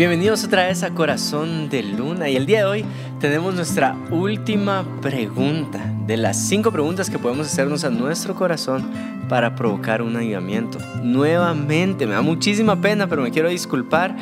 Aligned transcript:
Bienvenidos 0.00 0.44
otra 0.44 0.66
vez 0.66 0.82
a 0.82 0.94
Corazón 0.94 1.68
de 1.68 1.82
Luna 1.82 2.30
y 2.30 2.36
el 2.36 2.46
día 2.46 2.60
de 2.60 2.64
hoy 2.64 2.84
tenemos 3.20 3.54
nuestra 3.54 3.94
última 4.10 4.82
pregunta 5.02 5.78
de 6.06 6.16
las 6.16 6.38
cinco 6.48 6.72
preguntas 6.72 7.10
que 7.10 7.18
podemos 7.18 7.48
hacernos 7.48 7.84
a 7.84 7.90
nuestro 7.90 8.34
corazón 8.34 8.90
para 9.28 9.54
provocar 9.54 10.00
un 10.00 10.16
avivamiento. 10.16 10.78
Nuevamente, 11.02 12.06
me 12.06 12.14
da 12.14 12.22
muchísima 12.22 12.80
pena, 12.80 13.08
pero 13.08 13.20
me 13.20 13.30
quiero 13.30 13.50
disculpar 13.50 14.16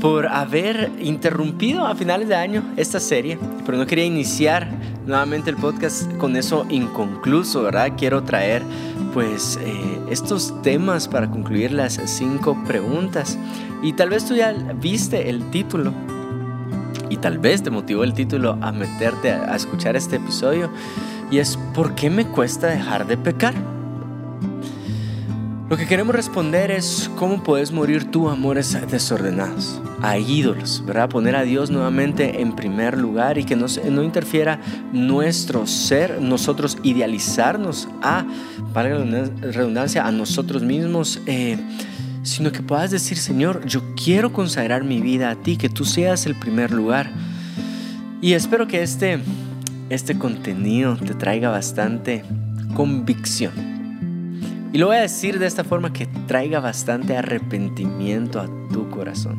por 0.00 0.28
haber 0.28 0.92
interrumpido 1.00 1.84
a 1.84 1.96
finales 1.96 2.28
de 2.28 2.36
año 2.36 2.62
esta 2.76 3.00
serie, 3.00 3.40
pero 3.66 3.76
no 3.76 3.88
quería 3.88 4.04
iniciar 4.04 4.68
nuevamente 5.04 5.50
el 5.50 5.56
podcast 5.56 6.16
con 6.18 6.36
eso 6.36 6.64
inconcluso, 6.70 7.64
¿verdad? 7.64 7.94
Quiero 7.98 8.22
traer 8.22 8.62
pues 9.18 9.58
eh, 9.60 10.00
estos 10.10 10.62
temas 10.62 11.08
para 11.08 11.28
concluir 11.28 11.72
las 11.72 12.00
cinco 12.04 12.56
preguntas. 12.68 13.36
Y 13.82 13.94
tal 13.94 14.10
vez 14.10 14.24
tú 14.24 14.36
ya 14.36 14.52
viste 14.52 15.28
el 15.28 15.50
título 15.50 15.92
y 17.10 17.16
tal 17.16 17.38
vez 17.38 17.64
te 17.64 17.70
motivó 17.70 18.04
el 18.04 18.14
título 18.14 18.56
a 18.60 18.70
meterte 18.70 19.32
a, 19.32 19.52
a 19.52 19.56
escuchar 19.56 19.96
este 19.96 20.16
episodio 20.16 20.70
y 21.32 21.38
es 21.38 21.58
¿por 21.74 21.96
qué 21.96 22.10
me 22.10 22.28
cuesta 22.28 22.68
dejar 22.68 23.08
de 23.08 23.16
pecar? 23.16 23.54
Lo 25.68 25.76
que 25.76 25.84
queremos 25.84 26.14
responder 26.14 26.70
es 26.70 27.10
cómo 27.16 27.42
puedes 27.42 27.72
morir 27.72 28.10
tú 28.10 28.30
amores 28.30 28.74
desordenados, 28.90 29.82
a 30.00 30.16
ídolos, 30.16 30.82
¿verdad? 30.86 31.10
Poner 31.10 31.36
a 31.36 31.42
Dios 31.42 31.70
nuevamente 31.70 32.40
en 32.40 32.56
primer 32.56 32.96
lugar 32.96 33.36
y 33.36 33.44
que 33.44 33.54
no, 33.54 33.66
no 33.90 34.02
interfiera 34.02 34.60
nuestro 34.94 35.66
ser, 35.66 36.22
nosotros 36.22 36.78
idealizarnos 36.82 37.86
a, 38.00 38.24
para 38.72 38.98
la 38.98 39.28
redundancia, 39.42 40.06
a 40.06 40.10
nosotros 40.10 40.62
mismos. 40.62 41.20
Eh, 41.26 41.58
sino 42.22 42.50
que 42.50 42.62
puedas 42.62 42.90
decir, 42.90 43.18
Señor, 43.18 43.66
yo 43.66 43.94
quiero 43.94 44.32
consagrar 44.32 44.84
mi 44.84 45.02
vida 45.02 45.30
a 45.30 45.36
ti, 45.36 45.58
que 45.58 45.68
tú 45.68 45.84
seas 45.84 46.24
el 46.24 46.34
primer 46.34 46.70
lugar. 46.70 47.10
Y 48.22 48.32
espero 48.32 48.66
que 48.66 48.82
este, 48.82 49.18
este 49.90 50.18
contenido 50.18 50.96
te 50.96 51.12
traiga 51.12 51.50
bastante 51.50 52.24
convicción 52.74 53.77
y 54.72 54.78
lo 54.78 54.88
voy 54.88 54.96
a 54.96 55.00
decir 55.00 55.38
de 55.38 55.46
esta 55.46 55.64
forma 55.64 55.92
que 55.92 56.06
traiga 56.26 56.60
bastante 56.60 57.16
arrepentimiento 57.16 58.40
a 58.40 58.48
tu 58.72 58.90
corazón. 58.90 59.38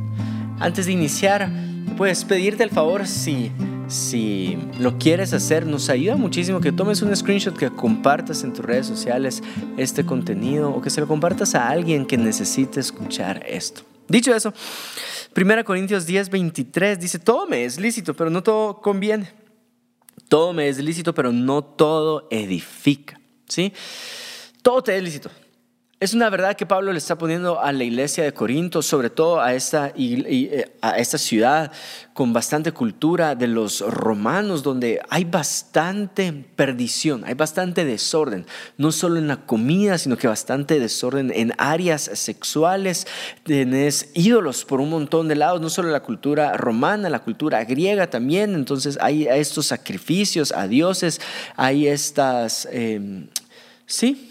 Antes 0.60 0.88
de 0.88 0.92
iniciar, 0.92 1.50
puedes 1.98 2.26
pedirte 2.26 2.64
el 2.64 2.70
favor 2.70 3.06
si, 3.06 3.52
si 3.88 4.58
lo 4.80 4.98
quieres 4.98 5.34
hacer. 5.34 5.66
Nos 5.68 5.90
ayuda 5.90 6.16
muchísimo 6.16 6.60
que 6.60 6.72
tomes 6.72 7.02
un 7.02 7.16
screenshot, 7.16 7.56
que 7.56 7.70
compartas 7.70 8.44
en 8.44 8.54
tus 8.54 8.66
redes 8.66 8.88
sociales 8.88 9.44
este 9.78 10.06
contenido 10.06 10.72
o 10.72 10.82
que 10.82 10.90
se 10.90 11.00
lo 11.00 11.08
compartas 11.08 11.56
a 11.56 11.70
alguien 11.70 12.06
que 12.06 12.18
necesite 12.18 12.80
escuchar 12.80 13.44
esto. 13.48 13.84
Dicho 14.08 14.34
eso, 14.34 14.52
1 15.36 15.64
Corintios 15.64 16.08
10, 16.08 16.30
23 16.30 17.00
dice, 17.00 17.20
todo 17.20 17.46
me 17.46 17.64
es 17.64 17.80
lícito, 17.80 18.16
pero 18.16 18.32
no 18.32 18.42
todo 18.42 18.82
conviene. 18.82 19.32
Todo 20.28 20.54
me 20.54 20.68
es 20.68 20.80
lícito, 20.80 21.14
pero 21.14 21.32
no 21.32 21.64
todo 21.64 22.28
edifica. 22.32 23.20
¿Sí? 23.48 23.74
Todo 24.62 24.84
te 24.84 24.96
es 24.96 25.04
lícito. 25.04 25.30
Es 26.02 26.14
una 26.14 26.30
verdad 26.30 26.56
que 26.56 26.66
Pablo 26.66 26.94
le 26.94 26.98
está 26.98 27.18
poniendo 27.18 27.60
a 27.60 27.74
la 27.74 27.84
iglesia 27.84 28.24
de 28.24 28.34
Corinto, 28.34 28.82
sobre 28.82 29.10
todo 29.10 29.42
a 29.42 29.54
esta, 29.54 29.92
eh, 29.98 30.72
a 30.80 30.98
esta 30.98 31.18
ciudad 31.18 31.74
con 32.14 32.32
bastante 32.32 32.72
cultura 32.72 33.36
de 33.36 33.48
los 33.48 33.82
romanos, 33.82 34.64
donde 34.64 35.02
hay 35.10 35.26
bastante 35.26 36.32
perdición, 36.32 37.26
hay 37.26 37.34
bastante 37.34 37.84
desorden, 37.84 38.46
no 38.78 38.94
solo 38.94 39.18
en 39.18 39.28
la 39.28 39.46
comida, 39.46 39.98
sino 39.98 40.16
que 40.16 40.30
bastante 40.30 40.80
desorden 40.80 41.34
en 41.36 41.52
áreas 41.58 42.10
sexuales. 42.14 43.06
Tienes 43.44 44.12
ídolos 44.14 44.64
por 44.64 44.80
un 44.80 44.92
montón 44.92 45.28
de 45.28 45.36
lados, 45.36 45.60
no 45.60 45.70
solo 45.70 45.90
la 45.90 46.02
cultura 46.02 46.56
romana, 46.56 47.10
la 47.10 47.24
cultura 47.24 47.62
griega 47.66 48.10
también. 48.10 48.56
Entonces 48.56 48.98
hay 49.02 49.28
estos 49.28 49.66
sacrificios 49.66 50.54
a 50.54 50.66
dioses, 50.66 51.20
hay 51.58 51.88
estas, 51.88 52.70
em, 52.72 53.28
sí, 53.86 54.29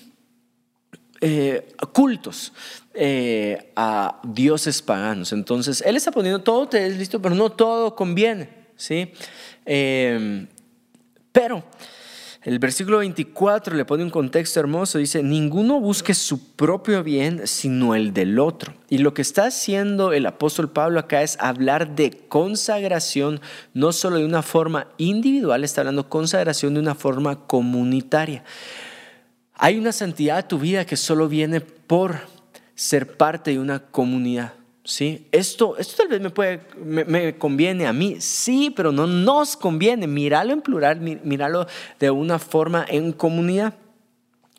eh, 1.21 1.75
cultos 1.93 2.53
eh, 2.95 3.73
a 3.77 4.21
dioses 4.25 4.83
paganos. 4.83 5.33
Entonces, 5.33 5.83
él 5.87 5.97
está 5.97 6.11
poniendo 6.11 6.41
todo 6.41 6.69
te 6.69 6.87
es 6.87 6.97
listo, 6.97 7.21
pero 7.21 7.35
no 7.35 7.51
todo 7.51 7.95
conviene. 7.95 8.49
¿sí? 8.77 9.13
Em, 9.65 10.47
pero 11.33 11.65
el 12.43 12.59
versículo 12.61 12.99
24 12.99 13.77
le 13.77 13.85
pone 13.85 14.05
un 14.05 14.11
contexto 14.11 14.61
hermoso. 14.61 14.99
Dice, 14.99 15.23
ninguno 15.23 15.81
busque 15.81 16.15
su 16.15 16.55
propio 16.55 17.03
bien, 17.03 17.47
sino 17.47 17.95
el 17.95 18.15
del 18.15 18.39
otro. 18.39 18.75
Y 18.89 18.99
lo 18.99 19.13
que 19.13 19.23
está 19.23 19.47
haciendo 19.47 20.13
el 20.13 20.25
apóstol 20.25 20.71
Pablo 20.71 21.01
acá 21.01 21.23
es 21.23 21.37
hablar 21.41 21.95
de 21.95 22.11
consagración, 22.29 23.41
no 23.75 23.93
solo 23.93 24.17
de 24.17 24.25
una 24.25 24.43
forma 24.43 24.89
individual, 24.99 25.65
está 25.65 25.83
hablando 25.83 26.09
consagración 26.09 26.75
de 26.75 26.81
una 26.81 26.95
forma 26.95 27.47
comunitaria. 27.47 28.45
Hay 29.59 29.77
una 29.77 29.91
santidad 29.91 30.39
a 30.39 30.49
tu 30.49 30.59
vida 30.59 30.87
que 30.87 30.97
solo 30.97 31.29
viene 31.29 31.61
por 31.61 32.21
ser 32.77 33.17
parte 33.17 33.51
de 33.51 33.59
una 33.59 33.81
comunidad. 33.81 34.55
¿sí? 34.85 35.27
Esto, 35.33 35.77
esto 35.79 35.97
tal 35.97 36.09
vez 36.09 36.21
me, 36.21 36.31
puede, 36.31 36.61
me, 36.77 37.37
conviene 37.37 37.89
a 37.89 37.93
mí, 37.93 38.21
sí, 38.21 38.73
pero 38.75 38.93
no 38.93 39.09
nos 39.09 39.57
conviene. 39.57 40.07
Míralo 40.07 40.53
en 40.53 40.63
plural, 40.63 41.01
míralo 41.01 41.67
de 41.99 42.11
una 42.11 42.39
forma 42.39 42.87
en 42.89 43.13
comunidad. 43.13 43.75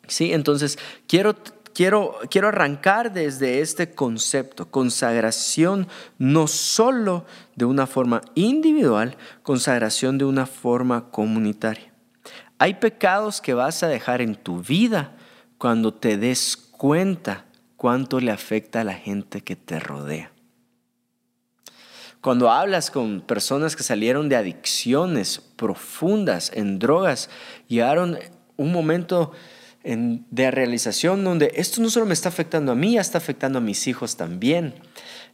¿sí? 0.06 0.34
Entonces, 0.34 0.78
quiero, 1.06 1.34
quiero, 1.72 2.18
quiero 2.30 2.48
arrancar 2.48 3.10
desde 3.10 3.62
este 3.62 3.92
concepto, 3.94 4.70
consagración 4.70 5.88
no 6.18 6.46
solo 6.46 7.24
de 7.56 7.64
una 7.64 7.86
forma 7.86 8.20
individual, 8.34 9.16
consagración 9.42 10.18
de 10.18 10.26
una 10.26 10.44
forma 10.44 11.10
comunitaria. 11.10 11.89
Hay 12.62 12.74
pecados 12.74 13.40
que 13.40 13.54
vas 13.54 13.82
a 13.82 13.88
dejar 13.88 14.20
en 14.20 14.34
tu 14.34 14.60
vida 14.60 15.16
cuando 15.56 15.94
te 15.94 16.18
des 16.18 16.58
cuenta 16.58 17.46
cuánto 17.78 18.20
le 18.20 18.30
afecta 18.30 18.82
a 18.82 18.84
la 18.84 18.92
gente 18.92 19.40
que 19.40 19.56
te 19.56 19.80
rodea. 19.80 20.30
Cuando 22.20 22.50
hablas 22.50 22.90
con 22.90 23.22
personas 23.22 23.76
que 23.76 23.82
salieron 23.82 24.28
de 24.28 24.36
adicciones 24.36 25.40
profundas 25.56 26.52
en 26.54 26.78
drogas, 26.78 27.30
llegaron 27.66 28.18
un 28.58 28.72
momento 28.72 29.32
de 29.82 30.50
realización 30.50 31.24
donde 31.24 31.52
esto 31.54 31.80
no 31.80 31.88
solo 31.88 32.04
me 32.04 32.12
está 32.12 32.28
afectando 32.28 32.72
a 32.72 32.74
mí, 32.74 32.98
está 32.98 33.16
afectando 33.16 33.56
a 33.56 33.62
mis 33.62 33.86
hijos 33.86 34.18
también. 34.18 34.74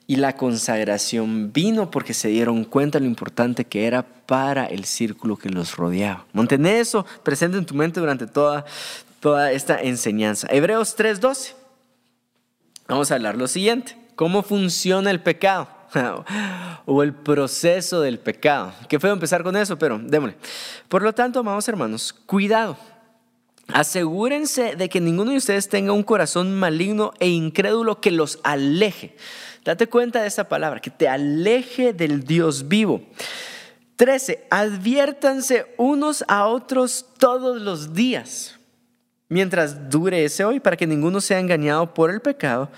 Y 0.06 0.16
la 0.16 0.36
consagración 0.36 1.52
vino 1.52 1.90
porque 1.90 2.14
se 2.14 2.28
dieron 2.28 2.64
cuenta 2.64 3.00
lo 3.00 3.06
importante 3.06 3.64
que 3.64 3.86
era 3.86 4.02
para 4.02 4.66
el 4.66 4.84
círculo 4.84 5.36
que 5.36 5.48
los 5.48 5.76
rodeaba. 5.76 6.26
Mantén 6.32 6.64
eso 6.66 7.04
presente 7.24 7.58
en 7.58 7.66
tu 7.66 7.74
mente 7.74 7.98
durante 7.98 8.26
toda, 8.26 8.64
toda 9.18 9.50
esta 9.50 9.80
enseñanza. 9.80 10.46
Hebreos 10.50 10.96
3:12. 10.96 11.54
Vamos 12.86 13.10
a 13.10 13.14
hablar 13.16 13.36
lo 13.36 13.48
siguiente. 13.48 13.96
¿Cómo 14.14 14.42
funciona 14.42 15.10
el 15.10 15.20
pecado? 15.20 15.68
o 16.86 17.02
el 17.02 17.12
proceso 17.12 18.00
del 18.00 18.18
pecado. 18.18 18.72
Qué 18.88 19.00
feo 19.00 19.12
empezar 19.12 19.42
con 19.42 19.56
eso, 19.56 19.78
pero 19.78 19.98
démosle. 19.98 20.36
Por 20.88 21.02
lo 21.02 21.12
tanto, 21.12 21.40
amados 21.40 21.68
hermanos, 21.68 22.12
cuidado. 22.12 22.76
Asegúrense 23.72 24.76
de 24.76 24.88
que 24.88 25.00
ninguno 25.00 25.32
de 25.32 25.38
ustedes 25.38 25.68
tenga 25.68 25.92
un 25.92 26.04
corazón 26.04 26.54
maligno 26.54 27.12
e 27.18 27.28
incrédulo 27.28 28.00
que 28.00 28.12
los 28.12 28.38
aleje 28.44 29.16
Date 29.66 29.88
cuenta 29.88 30.22
de 30.22 30.28
esa 30.28 30.48
palabra, 30.48 30.80
que 30.80 30.90
te 30.90 31.08
aleje 31.08 31.92
del 31.92 32.22
Dios 32.22 32.68
vivo. 32.68 33.02
13. 33.96 34.46
Adviértanse 34.48 35.66
unos 35.76 36.24
a 36.28 36.46
otros 36.46 37.04
todos 37.18 37.60
los 37.60 37.92
días, 37.92 38.60
mientras 39.28 39.90
dure 39.90 40.24
ese 40.24 40.44
hoy, 40.44 40.60
para 40.60 40.76
que 40.76 40.86
ninguno 40.86 41.20
sea 41.20 41.40
engañado 41.40 41.94
por 41.94 42.12
el 42.12 42.20
pecado 42.20 42.70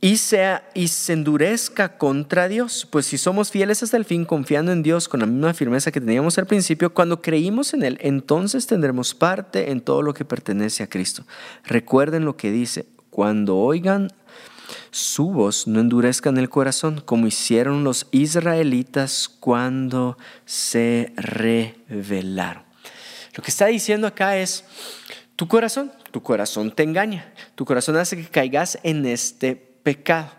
y, 0.00 0.18
sea, 0.18 0.70
y 0.74 0.86
se 0.86 1.14
endurezca 1.14 1.98
contra 1.98 2.46
Dios. 2.46 2.86
Pues 2.88 3.06
si 3.06 3.18
somos 3.18 3.50
fieles 3.50 3.82
hasta 3.82 3.96
el 3.96 4.04
fin, 4.04 4.24
confiando 4.24 4.70
en 4.70 4.84
Dios 4.84 5.08
con 5.08 5.18
la 5.18 5.26
misma 5.26 5.54
firmeza 5.54 5.90
que 5.90 6.00
teníamos 6.00 6.38
al 6.38 6.46
principio, 6.46 6.94
cuando 6.94 7.20
creímos 7.20 7.74
en 7.74 7.82
Él, 7.82 7.98
entonces 8.00 8.68
tendremos 8.68 9.12
parte 9.12 9.72
en 9.72 9.80
todo 9.80 10.02
lo 10.02 10.14
que 10.14 10.24
pertenece 10.24 10.84
a 10.84 10.88
Cristo. 10.88 11.24
Recuerden 11.64 12.24
lo 12.24 12.36
que 12.36 12.52
dice, 12.52 12.86
cuando 13.10 13.56
oigan 13.56 14.12
su 14.96 15.30
voz 15.30 15.66
no 15.66 15.80
endurezcan 15.80 16.38
el 16.38 16.48
corazón 16.48 17.02
como 17.04 17.26
hicieron 17.26 17.84
los 17.84 18.06
israelitas 18.12 19.28
cuando 19.28 20.16
se 20.46 21.12
rebelaron. 21.16 22.62
Lo 23.34 23.42
que 23.44 23.50
está 23.50 23.66
diciendo 23.66 24.06
acá 24.06 24.38
es, 24.38 24.64
tu 25.36 25.48
corazón, 25.48 25.92
tu 26.12 26.22
corazón 26.22 26.74
te 26.74 26.82
engaña, 26.82 27.30
tu 27.56 27.66
corazón 27.66 27.98
hace 27.98 28.16
que 28.16 28.24
caigas 28.24 28.78
en 28.84 29.04
este 29.04 29.54
pecado. 29.54 30.30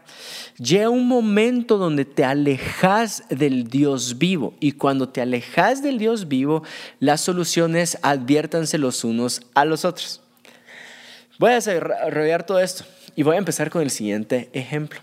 Llega 0.58 0.90
un 0.90 1.08
momento 1.08 1.78
donde 1.78 2.06
te 2.06 2.26
alejas 2.26 3.26
del 3.30 3.68
Dios 3.68 4.18
vivo 4.18 4.56
y 4.60 4.72
cuando 4.72 5.08
te 5.08 5.22
alejas 5.22 5.84
del 5.84 6.00
Dios 6.00 6.28
vivo, 6.28 6.64
la 7.00 7.18
solución 7.18 7.76
es 7.76 8.00
adviértanse 8.02 8.80
los 8.80 9.04
unos 9.04 9.44
a 9.54 9.66
los 9.66 9.86
otros. 9.86 10.20
Voy 11.38 11.52
a 11.52 11.60
rodear 12.10 12.44
todo 12.44 12.60
esto. 12.60 12.86
Y 13.18 13.24
voy 13.24 13.36
a 13.36 13.40
empezar 13.40 13.72
con 13.72 13.82
el 13.82 13.90
siguiente 13.90 14.50
ejemplo. 14.54 15.02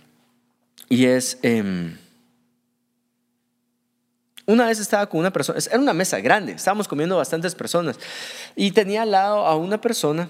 Y 0.89 1.05
es, 1.05 1.39
em, 1.43 1.99
Una 4.47 4.67
vez 4.67 4.79
estaba 4.79 5.07
con 5.07 5.21
una 5.21 5.33
persona, 5.33 5.59
era 5.59 5.81
una 5.81 5.95
mesa 5.95 6.21
grande, 6.21 6.53
estábamos 6.53 6.87
comiendo 6.87 7.17
bastantes 7.17 7.55
personas 7.55 7.99
y 8.55 8.73
tenía 8.73 9.01
al 9.01 9.11
lado 9.11 9.47
a 9.47 9.57
una 9.57 9.81
persona 9.81 10.29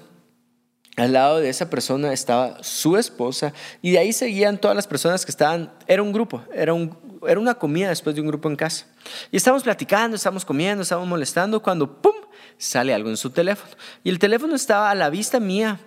al 0.96 1.12
lado 1.12 1.40
de 1.40 1.48
esa 1.48 1.68
persona 1.68 2.12
estaba 2.12 2.62
su 2.62 2.96
esposa 2.96 3.52
y 3.82 3.90
de 3.90 3.98
ahí 3.98 4.12
seguían 4.12 4.58
todas 4.58 4.76
las 4.76 4.86
personas 4.86 5.24
que 5.24 5.32
estaban, 5.32 5.72
era 5.88 6.02
un 6.02 6.12
grupo, 6.12 6.44
era, 6.54 6.72
un, 6.72 6.96
era 7.26 7.40
una 7.40 7.54
comida 7.54 7.88
después 7.88 8.14
de 8.14 8.22
un 8.22 8.28
grupo 8.28 8.48
en 8.48 8.54
casa. 8.54 8.86
Y 9.32 9.36
estábamos 9.36 9.64
platicando, 9.64 10.14
estábamos 10.14 10.44
comiendo, 10.44 10.82
estábamos 10.82 11.08
molestando 11.08 11.60
cuando 11.60 12.00
¡pum! 12.00 12.14
sale 12.56 12.94
algo 12.94 13.10
en 13.10 13.16
su 13.16 13.30
teléfono. 13.30 13.72
Y 14.04 14.10
el 14.10 14.20
teléfono 14.20 14.54
estaba 14.54 14.90
a 14.90 14.94
la 14.94 15.10
vista 15.10 15.40
mía. 15.40 15.80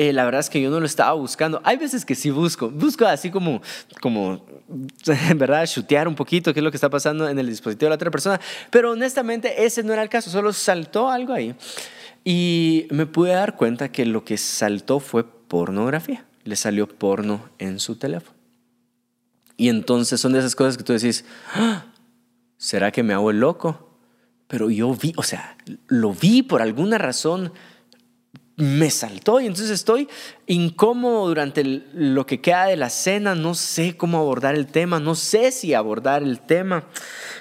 Eh, 0.00 0.14
la 0.14 0.24
verdad 0.24 0.40
es 0.40 0.48
que 0.48 0.62
yo 0.62 0.70
no 0.70 0.80
lo 0.80 0.86
estaba 0.86 1.12
buscando. 1.12 1.60
Hay 1.62 1.76
veces 1.76 2.06
que 2.06 2.14
sí 2.14 2.30
busco, 2.30 2.70
busco 2.70 3.04
así 3.04 3.30
como, 3.30 3.60
como, 4.00 4.46
en 5.06 5.38
verdad, 5.38 5.66
chutear 5.66 6.08
un 6.08 6.14
poquito 6.14 6.54
qué 6.54 6.60
es 6.60 6.64
lo 6.64 6.70
que 6.70 6.78
está 6.78 6.88
pasando 6.88 7.28
en 7.28 7.38
el 7.38 7.46
dispositivo 7.46 7.84
de 7.84 7.90
la 7.90 7.96
otra 7.96 8.10
persona. 8.10 8.40
Pero 8.70 8.92
honestamente 8.92 9.66
ese 9.66 9.82
no 9.82 9.92
era 9.92 10.02
el 10.02 10.08
caso, 10.08 10.30
solo 10.30 10.54
saltó 10.54 11.10
algo 11.10 11.34
ahí. 11.34 11.54
Y 12.24 12.86
me 12.88 13.04
pude 13.04 13.32
dar 13.32 13.56
cuenta 13.56 13.92
que 13.92 14.06
lo 14.06 14.24
que 14.24 14.38
saltó 14.38 15.00
fue 15.00 15.22
pornografía. 15.22 16.24
Le 16.44 16.56
salió 16.56 16.88
porno 16.88 17.50
en 17.58 17.78
su 17.78 17.96
teléfono. 17.96 18.34
Y 19.58 19.68
entonces 19.68 20.18
son 20.18 20.32
de 20.32 20.38
esas 20.38 20.56
cosas 20.56 20.78
que 20.78 20.82
tú 20.82 20.94
decís, 20.94 21.26
ah, 21.52 21.84
¿será 22.56 22.90
que 22.90 23.02
me 23.02 23.12
hago 23.12 23.30
el 23.30 23.40
loco? 23.40 23.98
Pero 24.46 24.70
yo 24.70 24.94
vi, 24.94 25.12
o 25.18 25.22
sea, 25.22 25.58
lo 25.88 26.14
vi 26.14 26.42
por 26.42 26.62
alguna 26.62 26.96
razón 26.96 27.52
me 28.60 28.90
saltó 28.90 29.40
y 29.40 29.46
entonces 29.46 29.70
estoy 29.70 30.08
incómodo 30.46 31.28
durante 31.28 31.64
lo 31.64 32.26
que 32.26 32.40
queda 32.40 32.66
de 32.66 32.76
la 32.76 32.90
cena, 32.90 33.34
no 33.34 33.54
sé 33.54 33.96
cómo 33.96 34.18
abordar 34.18 34.54
el 34.54 34.66
tema, 34.66 35.00
no 35.00 35.14
sé 35.14 35.50
si 35.50 35.72
abordar 35.72 36.22
el 36.22 36.40
tema. 36.40 36.84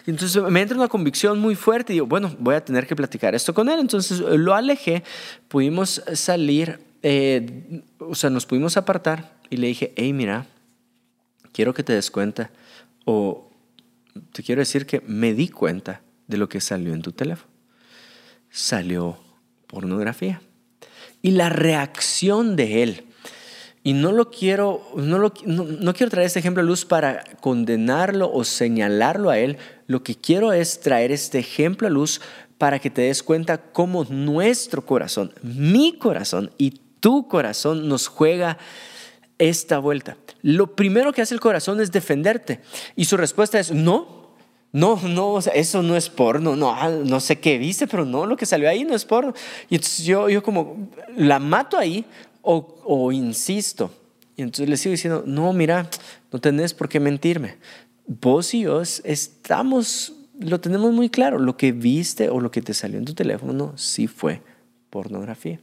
Entonces 0.06 0.42
me 0.44 0.62
entra 0.62 0.78
una 0.78 0.88
convicción 0.88 1.38
muy 1.40 1.56
fuerte 1.56 1.92
y 1.92 1.98
digo, 1.98 2.08
bueno, 2.08 2.34
voy 2.40 2.56
a 2.56 2.64
tener 2.64 2.88
que 2.88 2.96
platicar 2.96 3.36
esto 3.36 3.54
con 3.54 3.70
él. 3.70 3.80
Entonces 3.80 4.20
lo 4.20 4.56
alejé, 4.56 5.04
pudimos 5.50 6.02
salir, 6.14 6.80
eh, 7.04 7.84
o 8.00 8.16
sea, 8.16 8.30
nos 8.30 8.46
pudimos 8.46 8.78
apartar 8.78 9.34
y 9.50 9.58
le 9.58 9.68
dije, 9.68 9.94
hey, 9.98 10.14
mira, 10.14 10.46
quiero 11.52 11.74
que 11.74 11.84
te 11.84 11.94
des 11.94 12.10
cuenta 12.10 12.50
o 13.04 13.52
te 14.32 14.42
quiero 14.42 14.62
decir 14.62 14.86
que 14.86 15.02
me 15.02 15.34
di 15.34 15.50
cuenta 15.50 16.02
de 16.28 16.38
lo 16.38 16.48
que 16.48 16.62
salió 16.62 16.94
en 16.94 17.02
tu 17.02 17.12
teléfono. 17.12 17.50
Salió 18.50 19.18
pornografía 19.68 20.42
y 21.22 21.32
la 21.32 21.50
reacción 21.50 22.56
de 22.56 22.84
él. 22.84 23.06
Y 23.84 23.94
no 23.94 24.12
lo 24.12 24.30
quiero, 24.30 24.82
no, 24.96 25.18
lo, 25.18 25.34
no, 25.46 25.94
quiero 25.94 26.10
traer 26.10 26.28
este 26.28 26.40
ejemplo 26.40 26.62
a 26.62 26.66
luz 26.66 26.86
para 26.86 27.24
condenarlo 27.40 28.32
o 28.32 28.44
señalarlo 28.44 29.30
a 29.30 29.40
él. 29.40 29.58
Lo 29.88 30.04
que 30.04 30.16
quiero 30.16 30.52
es 30.52 30.82
traer 30.82 31.12
este 31.12 31.40
ejemplo 31.40 31.88
a 31.88 31.92
luz 31.92 32.22
para 32.58 32.80
que 32.80 32.90
te 32.90 33.04
des 33.04 33.24
cuenta 33.24 33.58
cómo 33.58 34.04
nuestro 34.04 34.86
corazón, 34.86 35.34
mi 35.42 35.98
corazón 35.98 36.52
y 36.58 36.82
tu 37.00 37.28
corazón 37.30 37.88
nos 37.88 38.08
juega 38.08 38.58
esta 39.38 39.80
vuelta. 39.80 40.18
Lo 40.42 40.76
primero 40.76 41.14
que 41.14 41.22
hace 41.22 41.34
el 41.34 41.40
corazón 41.40 41.80
es 41.80 41.92
defenderte 41.92 42.60
y 42.98 43.06
su 43.06 43.16
respuesta 43.16 43.60
es 43.60 43.72
no, 43.72 44.19
no, 44.72 45.00
no, 45.02 45.40
eso 45.40 45.82
no 45.82 45.96
es 45.96 46.10
porno, 46.10 46.56
no, 46.56 46.72
ah, 46.72 46.90
no 46.90 47.20
sé 47.20 47.40
qué 47.40 47.58
viste, 47.58 47.88
pero 47.88 48.06
no, 48.06 48.28
lo 48.28 48.38
que 48.38 48.46
salió 48.46 48.70
ahí 48.70 48.84
no 48.84 48.94
es 48.94 49.04
porno. 49.04 49.34
Y 49.70 49.76
entonces 49.76 50.06
yo, 50.06 50.30
yo 50.30 50.44
como, 50.44 50.90
¿la 51.16 51.40
mato 51.40 51.78
ahí 51.78 52.06
o, 52.42 53.12
insisto? 53.12 53.92
Y 54.36 54.44
entonces 54.44 54.70
le 54.70 54.78
sigo 54.78 54.92
diciendo, 54.92 55.24
no, 55.26 55.52
mira, 55.54 55.90
no 56.32 56.40
tenés 56.40 56.74
por 56.74 56.88
qué 56.88 57.00
mentirme. 57.00 57.58
Vos 58.06 58.54
y 58.54 58.62
yo 58.62 58.82
estamos, 58.82 60.14
lo 60.40 60.60
tenemos 60.60 60.94
muy 60.94 61.10
claro, 61.10 61.40
lo 61.40 61.58
que 61.58 61.72
viste 61.72 62.30
o 62.30 62.40
lo 62.40 62.52
que 62.52 62.62
te 62.62 62.74
salió 62.74 63.00
en 63.00 63.06
tu 63.06 63.14
teléfono 63.16 63.74
sí 63.76 64.08
fue 64.08 64.42
pornografía. 64.92 65.60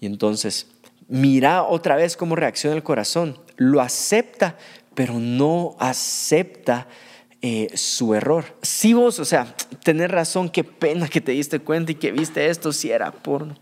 Y 0.00 0.06
entonces, 0.06 0.66
mira 1.08 1.62
otra 1.62 1.96
vez 1.96 2.16
cómo 2.16 2.36
reacciona 2.36 2.74
el 2.74 2.82
corazón. 2.82 3.38
Lo 3.56 3.80
acepta, 3.80 4.56
pero 4.94 5.14
no 5.14 5.76
acepta 5.78 6.86
eh, 7.40 7.70
su 7.74 8.14
error. 8.14 8.44
Si 8.62 8.94
vos, 8.94 9.20
o 9.20 9.24
sea, 9.24 9.54
tener 9.84 10.10
razón, 10.10 10.48
qué 10.48 10.64
pena 10.64 11.08
que 11.08 11.20
te 11.20 11.32
diste 11.32 11.60
cuenta 11.60 11.92
y 11.92 11.94
que 11.94 12.10
viste 12.10 12.48
esto, 12.48 12.72
si 12.72 12.90
era 12.90 13.12
porno. 13.12 13.54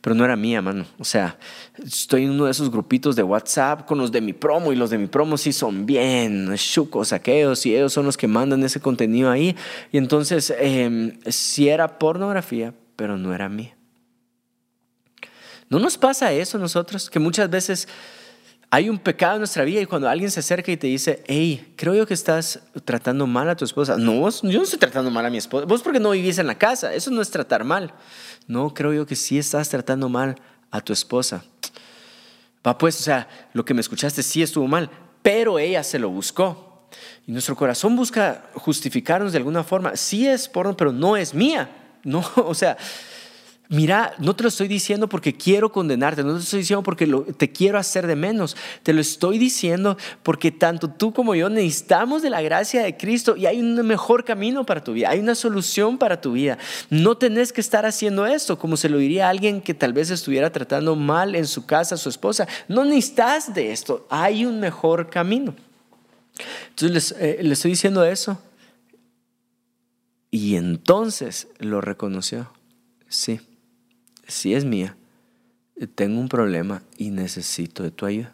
Pero 0.00 0.14
no 0.14 0.24
era 0.24 0.36
mía, 0.36 0.60
mano. 0.60 0.86
O 0.98 1.04
sea, 1.04 1.38
estoy 1.84 2.24
en 2.24 2.30
uno 2.30 2.44
de 2.44 2.50
esos 2.50 2.70
grupitos 2.70 3.16
de 3.16 3.22
WhatsApp 3.22 3.86
con 3.86 3.98
los 3.98 4.12
de 4.12 4.20
mi 4.20 4.32
promo 4.32 4.72
y 4.72 4.76
los 4.76 4.90
de 4.90 4.98
mi 4.98 5.06
promo 5.06 5.36
sí 5.36 5.52
son 5.52 5.86
bien 5.86 6.52
chucos 6.56 7.12
aquellos 7.12 7.64
y 7.66 7.74
ellos 7.74 7.92
son 7.92 8.06
los 8.06 8.16
que 8.16 8.28
mandan 8.28 8.62
ese 8.62 8.80
contenido 8.80 9.30
ahí. 9.30 9.56
Y 9.92 9.98
entonces, 9.98 10.52
eh, 10.58 11.18
sí 11.28 11.68
era 11.68 11.98
pornografía, 11.98 12.74
pero 12.96 13.16
no 13.16 13.34
era 13.34 13.48
mía. 13.48 13.76
¿No 15.68 15.78
nos 15.78 15.98
pasa 15.98 16.32
eso 16.32 16.58
a 16.58 16.60
nosotros? 16.60 17.10
Que 17.10 17.18
muchas 17.18 17.50
veces 17.50 17.88
hay 18.70 18.88
un 18.88 18.98
pecado 18.98 19.34
en 19.34 19.40
nuestra 19.40 19.64
vida 19.64 19.80
y 19.80 19.86
cuando 19.86 20.08
alguien 20.08 20.30
se 20.30 20.40
acerca 20.40 20.72
y 20.72 20.76
te 20.76 20.86
dice, 20.88 21.22
hey, 21.26 21.72
creo 21.76 21.94
yo 21.94 22.06
que 22.06 22.14
estás 22.14 22.60
tratando 22.84 23.26
mal 23.26 23.48
a 23.48 23.56
tu 23.56 23.64
esposa. 23.64 23.96
No, 23.96 24.20
vos, 24.20 24.42
yo 24.42 24.58
no 24.58 24.64
estoy 24.64 24.78
tratando 24.78 25.10
mal 25.10 25.24
a 25.24 25.30
mi 25.30 25.38
esposa. 25.38 25.66
Vos 25.66 25.82
porque 25.82 26.00
no 26.00 26.10
vivís 26.10 26.38
en 26.38 26.46
la 26.46 26.58
casa. 26.58 26.92
Eso 26.92 27.10
no 27.10 27.22
es 27.22 27.30
tratar 27.30 27.64
mal. 27.64 27.92
No, 28.48 28.74
creo 28.74 28.92
yo 28.92 29.06
que 29.06 29.14
sí 29.14 29.38
estás 29.38 29.68
tratando 29.68 30.08
mal 30.08 30.36
a 30.70 30.80
tu 30.80 30.92
esposa. 30.92 31.44
Va 32.66 32.76
pues, 32.76 32.98
o 33.00 33.02
sea, 33.02 33.28
lo 33.52 33.64
que 33.64 33.74
me 33.74 33.80
escuchaste 33.80 34.22
sí 34.22 34.42
estuvo 34.42 34.66
mal, 34.66 34.90
pero 35.22 35.58
ella 35.58 35.84
se 35.84 35.98
lo 36.00 36.10
buscó. 36.10 36.88
Y 37.26 37.32
nuestro 37.32 37.54
corazón 37.56 37.94
busca 37.94 38.50
justificarnos 38.54 39.32
de 39.32 39.38
alguna 39.38 39.62
forma. 39.62 39.96
Sí 39.96 40.26
es 40.26 40.48
porno, 40.48 40.76
pero 40.76 40.92
no 40.92 41.16
es 41.16 41.34
mía. 41.34 41.70
No, 42.06 42.24
o 42.36 42.54
sea, 42.54 42.76
Mira, 43.68 44.14
no 44.18 44.36
te 44.36 44.44
lo 44.44 44.48
estoy 44.48 44.68
diciendo 44.68 45.08
porque 45.08 45.34
quiero 45.34 45.72
condenarte, 45.72 46.22
no 46.22 46.28
te 46.28 46.34
lo 46.34 46.40
estoy 46.40 46.60
diciendo 46.60 46.84
porque 46.84 47.06
te 47.36 47.50
quiero 47.50 47.78
hacer 47.78 48.06
de 48.06 48.14
menos, 48.14 48.56
te 48.84 48.92
lo 48.92 49.00
estoy 49.00 49.38
diciendo 49.38 49.96
porque 50.22 50.52
tanto 50.52 50.88
tú 50.88 51.12
como 51.12 51.34
yo 51.34 51.48
necesitamos 51.48 52.22
de 52.22 52.30
la 52.30 52.42
gracia 52.42 52.84
de 52.84 52.96
Cristo 52.96 53.36
y 53.36 53.46
hay 53.46 53.58
un 53.58 53.74
mejor 53.84 54.24
camino 54.24 54.64
para 54.64 54.84
tu 54.84 54.92
vida, 54.92 55.10
hay 55.10 55.18
una 55.18 55.34
solución 55.34 55.98
para 55.98 56.20
tu 56.20 56.32
vida. 56.32 56.58
No 56.90 57.16
tenés 57.16 57.52
que 57.52 57.60
estar 57.60 57.86
haciendo 57.86 58.24
esto 58.24 58.56
como 58.56 58.76
se 58.76 58.88
lo 58.88 58.98
diría 58.98 59.26
a 59.26 59.30
alguien 59.30 59.60
que 59.60 59.74
tal 59.74 59.92
vez 59.92 60.10
estuviera 60.10 60.50
tratando 60.52 60.94
mal 60.94 61.34
en 61.34 61.46
su 61.46 61.66
casa 61.66 61.96
a 61.96 61.98
su 61.98 62.08
esposa. 62.08 62.46
No 62.68 62.84
necesitas 62.84 63.52
de 63.52 63.72
esto, 63.72 64.06
hay 64.10 64.46
un 64.46 64.60
mejor 64.60 65.10
camino. 65.10 65.56
Entonces 66.68 67.16
le 67.18 67.30
eh, 67.30 67.52
estoy 67.52 67.72
diciendo 67.72 68.04
eso 68.04 68.40
y 70.30 70.54
entonces 70.54 71.48
lo 71.58 71.80
reconoció. 71.80 72.48
Sí 73.08 73.40
si 74.26 74.54
es 74.54 74.64
mía, 74.64 74.96
tengo 75.94 76.20
un 76.20 76.28
problema 76.28 76.82
y 76.96 77.10
necesito 77.10 77.82
de 77.82 77.90
tu 77.90 78.06
ayuda. 78.06 78.32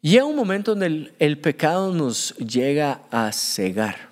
Llega 0.00 0.24
un 0.24 0.34
momento 0.34 0.72
donde 0.72 1.12
el, 1.20 1.38
pecado 1.38 1.94
nos 1.94 2.34
llega 2.38 3.02
a 3.12 3.30
cegar, 3.30 4.10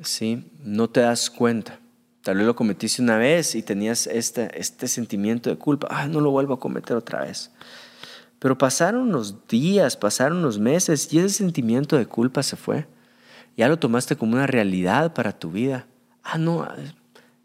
¿sí? 0.00 0.50
No 0.64 0.90
te 0.90 1.00
das 1.00 1.30
cuenta. 1.30 1.78
Tal 2.22 2.38
vez 2.38 2.46
lo 2.46 2.56
cometiste 2.56 3.02
una 3.02 3.16
vez 3.16 3.54
y 3.54 3.62
tenías 3.62 4.08
este, 4.08 4.50
este 4.58 4.88
sentimiento 4.88 5.48
de 5.48 5.56
culpa. 5.56 5.86
Ah, 5.90 6.08
no 6.08 6.20
lo 6.20 6.32
vuelvo 6.32 6.54
a 6.54 6.60
cometer 6.60 6.96
otra 6.96 7.22
vez. 7.22 7.52
Pero 8.40 8.58
pasaron 8.58 9.02
unos 9.02 9.46
días, 9.46 9.96
pasaron 9.96 10.38
unos 10.38 10.58
meses 10.58 11.12
y 11.12 11.20
ese 11.20 11.28
sentimiento 11.28 11.96
de 11.96 12.06
culpa 12.06 12.42
se 12.42 12.56
fue. 12.56 12.88
Ya 13.56 13.68
lo 13.68 13.78
tomaste 13.78 14.16
como 14.16 14.32
una 14.32 14.48
realidad 14.48 15.14
para 15.14 15.38
tu 15.38 15.52
vida. 15.52 15.86
Ah, 16.24 16.38
no, 16.38 16.66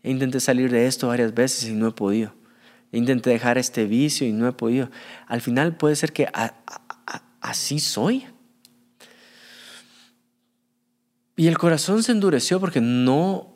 Intenté 0.07 0.39
salir 0.39 0.71
de 0.71 0.87
esto 0.87 1.09
varias 1.09 1.33
veces 1.33 1.69
y 1.69 1.73
no 1.73 1.87
he 1.87 1.91
podido. 1.91 2.33
Intenté 2.91 3.29
dejar 3.29 3.57
este 3.57 3.85
vicio 3.85 4.25
y 4.25 4.31
no 4.31 4.47
he 4.47 4.53
podido. 4.53 4.89
Al 5.27 5.41
final 5.41 5.75
puede 5.75 5.95
ser 5.95 6.13
que 6.13 6.29
así 7.41 7.79
soy. 7.79 8.25
Y 11.35 11.47
el 11.47 11.57
corazón 11.57 12.03
se 12.03 12.13
endureció 12.13 12.59
porque 12.59 12.79
no 12.79 13.53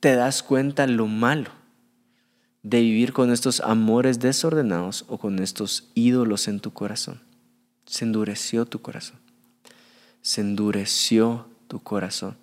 te 0.00 0.14
das 0.14 0.42
cuenta 0.42 0.86
lo 0.86 1.06
malo 1.06 1.50
de 2.62 2.80
vivir 2.80 3.12
con 3.12 3.32
estos 3.32 3.60
amores 3.60 4.20
desordenados 4.20 5.06
o 5.08 5.18
con 5.18 5.38
estos 5.38 5.90
ídolos 5.94 6.48
en 6.48 6.60
tu 6.60 6.72
corazón. 6.72 7.20
Se 7.86 8.04
endureció 8.04 8.66
tu 8.66 8.80
corazón. 8.80 9.18
Se 10.20 10.42
endureció 10.42 11.48
tu 11.66 11.82
corazón. 11.82 12.36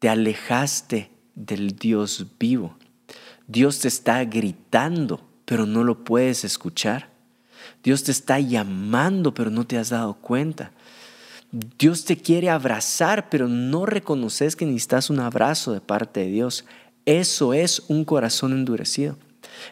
Te 0.00 0.08
alejaste 0.08 1.13
del 1.34 1.76
Dios 1.76 2.26
vivo. 2.38 2.76
Dios 3.46 3.80
te 3.80 3.88
está 3.88 4.24
gritando, 4.24 5.20
pero 5.44 5.66
no 5.66 5.84
lo 5.84 6.04
puedes 6.04 6.44
escuchar. 6.44 7.10
Dios 7.82 8.04
te 8.04 8.12
está 8.12 8.40
llamando, 8.40 9.34
pero 9.34 9.50
no 9.50 9.66
te 9.66 9.78
has 9.78 9.90
dado 9.90 10.14
cuenta. 10.14 10.72
Dios 11.78 12.04
te 12.04 12.16
quiere 12.16 12.50
abrazar, 12.50 13.28
pero 13.28 13.46
no 13.46 13.86
reconoces 13.86 14.56
que 14.56 14.66
necesitas 14.66 15.10
un 15.10 15.20
abrazo 15.20 15.72
de 15.72 15.80
parte 15.80 16.20
de 16.20 16.26
Dios. 16.26 16.64
Eso 17.06 17.54
es 17.54 17.84
un 17.88 18.04
corazón 18.04 18.52
endurecido. 18.52 19.16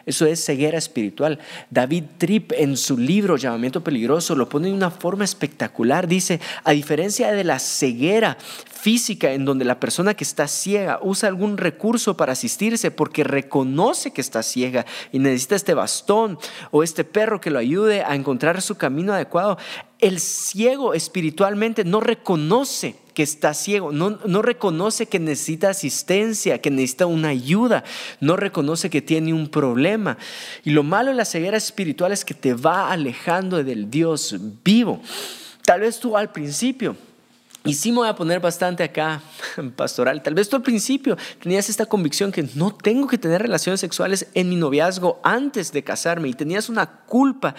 Eso 0.05 0.25
es 0.25 0.43
ceguera 0.43 0.77
espiritual. 0.77 1.39
David 1.69 2.03
Tripp 2.17 2.51
en 2.53 2.77
su 2.77 2.97
libro 2.97 3.37
Llamamiento 3.37 3.83
Peligroso 3.83 4.35
lo 4.35 4.49
pone 4.49 4.67
de 4.67 4.73
una 4.73 4.91
forma 4.91 5.23
espectacular. 5.23 6.07
Dice, 6.07 6.39
a 6.63 6.71
diferencia 6.71 7.31
de 7.31 7.43
la 7.43 7.59
ceguera 7.59 8.37
física 8.83 9.31
en 9.31 9.45
donde 9.45 9.63
la 9.63 9.79
persona 9.79 10.13
que 10.13 10.25
está 10.25 10.45
ciega 10.47 10.99
usa 11.01 11.29
algún 11.29 11.57
recurso 11.57 12.17
para 12.17 12.33
asistirse 12.33 12.91
porque 12.91 13.23
reconoce 13.23 14.11
que 14.11 14.19
está 14.19 14.43
ciega 14.43 14.85
y 15.13 15.19
necesita 15.19 15.55
este 15.55 15.73
bastón 15.73 16.37
o 16.71 16.83
este 16.83 17.05
perro 17.05 17.39
que 17.39 17.49
lo 17.49 17.59
ayude 17.59 18.03
a 18.03 18.13
encontrar 18.13 18.61
su 18.61 18.75
camino 18.75 19.13
adecuado, 19.13 19.57
el 20.03 20.19
ciego 20.19 20.93
espiritualmente 20.93 21.85
no 21.85 22.01
reconoce 22.01 22.95
que 23.13 23.23
está 23.23 23.53
ciego, 23.53 23.93
no, 23.93 24.19
no, 24.25 24.41
reconoce 24.41 25.05
que 25.05 25.17
necesita 25.17 25.69
asistencia, 25.69 26.59
que 26.59 26.69
necesita 26.69 27.05
una 27.05 27.29
ayuda, 27.29 27.85
no 28.19 28.35
reconoce 28.35 28.89
que 28.89 29.01
tiene 29.01 29.33
un 29.33 29.47
problema. 29.47 30.17
Y 30.65 30.71
lo 30.71 30.83
malo 30.83 31.11
de 31.11 31.15
la 31.15 31.23
ceguera 31.23 31.55
espiritual 31.55 32.11
es 32.11 32.25
que 32.25 32.33
te 32.33 32.53
va 32.53 32.91
alejando 32.91 33.63
del 33.63 33.89
Dios 33.89 34.35
vivo. 34.63 34.99
Tal 35.63 35.79
vez 35.79 35.99
tú 35.99 36.17
al 36.17 36.33
principio 36.33 36.97
y 37.65 37.75
sí 37.75 37.91
me 37.91 37.99
voy 37.99 38.09
a 38.09 38.15
poner 38.15 38.41
bastante 38.41 38.83
acá, 38.83 39.21
pastoral. 39.75 40.21
Tal 40.21 40.33
vez 40.33 40.49
tú 40.49 40.57
al 40.57 40.63
principio 40.63 41.17
tenías 41.41 41.69
esta 41.69 41.85
convicción 41.85 42.31
que 42.31 42.47
no 42.55 42.75
tengo 42.75 43.07
que 43.07 43.17
tener 43.17 43.41
relaciones 43.41 43.79
sexuales 43.79 44.27
en 44.33 44.49
mi 44.49 44.57
noviazgo 44.57 45.21
antes 45.23 45.71
de 45.71 45.83
casarme 45.83 46.27
y 46.27 46.33
tenías 46.33 46.67
una 46.67 46.85
culpa 46.85 47.55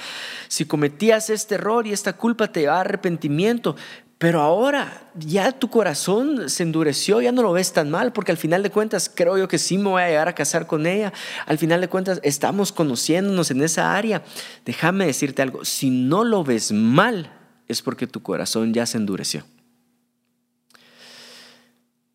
si 0.48 0.66
cometías 0.66 1.30
este 1.30 1.54
error 1.54 1.86
y 1.86 1.92
esta 1.92 2.12
culpa 2.12 2.48
te 2.52 2.64
da 2.64 2.80
arrepentimiento. 2.80 3.76
Pero 4.18 4.42
ahora 4.42 5.10
ya 5.16 5.52
tu 5.52 5.68
corazón 5.68 6.48
se 6.48 6.62
endureció, 6.62 7.20
ya 7.20 7.32
no 7.32 7.42
lo 7.42 7.52
ves 7.52 7.72
tan 7.72 7.90
mal, 7.90 8.12
porque 8.12 8.30
al 8.30 8.38
final 8.38 8.62
de 8.62 8.70
cuentas 8.70 9.10
creo 9.12 9.38
yo 9.38 9.48
que 9.48 9.58
sí 9.58 9.78
me 9.78 9.88
voy 9.88 10.02
a 10.02 10.08
llegar 10.08 10.28
a 10.28 10.34
casar 10.34 10.66
con 10.66 10.86
ella. 10.86 11.12
Al 11.46 11.58
final 11.58 11.80
de 11.80 11.88
cuentas 11.88 12.20
estamos 12.22 12.72
conociéndonos 12.72 13.50
en 13.50 13.62
esa 13.62 13.96
área. 13.96 14.22
Déjame 14.66 15.06
decirte 15.06 15.42
algo, 15.42 15.64
si 15.64 15.90
no 15.90 16.24
lo 16.24 16.44
ves 16.44 16.72
mal 16.72 17.32
es 17.68 17.80
porque 17.80 18.06
tu 18.06 18.22
corazón 18.22 18.74
ya 18.74 18.84
se 18.86 18.98
endureció. 18.98 19.44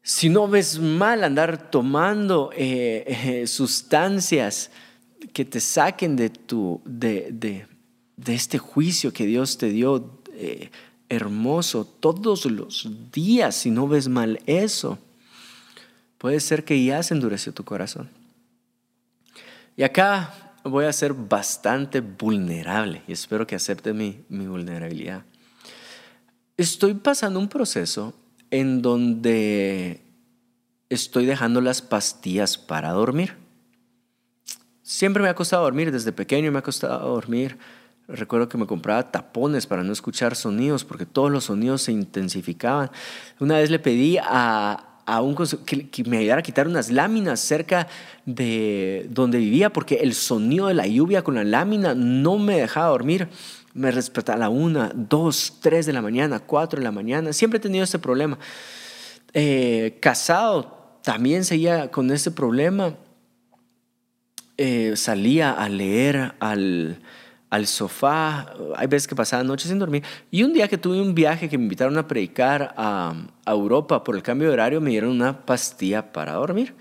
Si 0.09 0.27
no 0.27 0.47
ves 0.47 0.79
mal 0.79 1.23
andar 1.23 1.69
tomando 1.69 2.49
eh, 2.55 3.03
eh, 3.05 3.45
sustancias 3.45 4.71
que 5.33 5.45
te 5.45 5.59
saquen 5.59 6.15
de, 6.15 6.31
tu, 6.31 6.81
de, 6.83 7.29
de, 7.31 8.33
este 8.33 8.57
juicio 8.57 9.13
que 9.13 9.27
Dios 9.27 9.59
te 9.59 9.69
dio 9.69 10.19
eh, 10.33 10.71
hermoso 11.09 11.85
todos 11.85 12.45
los 12.45 12.89
días, 13.11 13.53
si 13.53 13.69
no 13.69 13.87
ves 13.87 14.07
mal 14.07 14.41
eso, 14.47 14.97
puede 16.17 16.39
ser 16.39 16.65
que 16.65 16.83
ya 16.83 17.03
se 17.03 17.13
endureció 17.13 17.53
tu 17.53 17.63
corazón. 17.63 18.09
Y 19.77 19.83
acá 19.83 20.55
voy 20.63 20.85
a 20.85 20.91
ser 20.91 21.13
bastante 21.13 22.01
vulnerable 22.01 23.03
y 23.07 23.11
espero 23.11 23.45
que 23.45 23.55
acepte 23.55 23.93
mi, 23.93 24.23
mi 24.27 24.47
vulnerabilidad. 24.47 25.23
Estoy 26.57 26.95
pasando 26.95 27.39
un 27.39 27.47
proceso 27.47 28.15
en 28.51 28.81
donde 28.81 30.01
estoy 30.89 31.25
dejando 31.25 31.61
las 31.61 31.81
pastillas 31.81 32.57
para 32.57 32.91
dormir. 32.91 33.35
Siempre 34.81 35.21
me 35.21 35.29
ha 35.29 35.35
costado 35.35 35.63
dormir, 35.63 35.91
desde 35.91 36.11
pequeño 36.11 36.51
me 36.51 36.59
ha 36.59 36.63
costado 36.63 37.07
dormir. 37.07 37.57
Recuerdo 38.07 38.49
que 38.49 38.57
me 38.57 38.65
compraba 38.65 39.11
tapones 39.11 39.67
para 39.67 39.83
no 39.83 39.93
escuchar 39.93 40.35
sonidos 40.35 40.83
porque 40.83 41.05
todos 41.05 41.31
los 41.31 41.43
sonidos 41.45 41.83
se 41.83 41.91
intensificaban. 41.91 42.89
Una 43.39 43.57
vez 43.57 43.69
le 43.69 43.77
pedí 43.77 44.17
a, 44.19 44.83
un 45.21 45.35
que, 45.65 45.89
que, 45.89 46.03
me 46.05 46.17
ayudara 46.17 46.39
a 46.39 46.43
quitar 46.43 46.67
unas 46.67 46.89
láminas 46.89 47.39
cerca 47.39 47.87
de 48.25 49.07
donde 49.11 49.37
vivía 49.37 49.71
porque 49.71 49.95
el 49.97 50.15
sonido 50.15 50.67
de 50.67 50.73
la 50.73 50.87
lluvia 50.87 51.23
con 51.23 51.35
la 51.35 51.43
lámina 51.43 51.93
no 51.93 52.39
me 52.39 52.59
dejaba 52.59 52.87
dormir 52.87 53.27
me 53.73 53.91
respetaba 53.91 54.35
a 54.35 54.39
la 54.39 54.49
una, 54.49 54.91
dos, 54.93 55.57
tres 55.61 55.85
de 55.85 55.93
la 55.93 56.01
mañana, 56.01 56.39
cuatro 56.39 56.79
de 56.79 56.83
la 56.83 56.91
mañana. 56.91 57.33
Siempre 57.33 57.57
he 57.57 57.61
tenido 57.61 57.83
este 57.83 57.99
problema. 57.99 58.37
Eh, 59.33 59.97
casado, 60.01 60.99
también 61.03 61.45
seguía 61.45 61.91
con 61.91 62.11
este 62.11 62.31
problema. 62.31 62.95
Eh, 64.57 64.93
salía 64.95 65.51
a 65.51 65.69
leer 65.69 66.33
al, 66.39 66.99
al 67.49 67.67
sofá. 67.67 68.53
Hay 68.75 68.87
veces 68.87 69.07
que 69.07 69.15
pasaba 69.15 69.43
noches 69.43 69.69
sin 69.69 69.79
dormir. 69.79 70.03
Y 70.31 70.43
un 70.43 70.53
día 70.53 70.67
que 70.67 70.77
tuve 70.77 70.99
un 70.99 71.15
viaje 71.15 71.47
que 71.47 71.57
me 71.57 71.63
invitaron 71.63 71.97
a 71.97 72.07
predicar 72.07 72.73
a, 72.75 73.13
a 73.45 73.51
Europa 73.51 74.03
por 74.03 74.15
el 74.15 74.23
cambio 74.23 74.47
de 74.47 74.53
horario, 74.53 74.81
me 74.81 74.89
dieron 74.89 75.11
una 75.11 75.45
pastilla 75.45 76.11
para 76.11 76.33
dormir. 76.33 76.75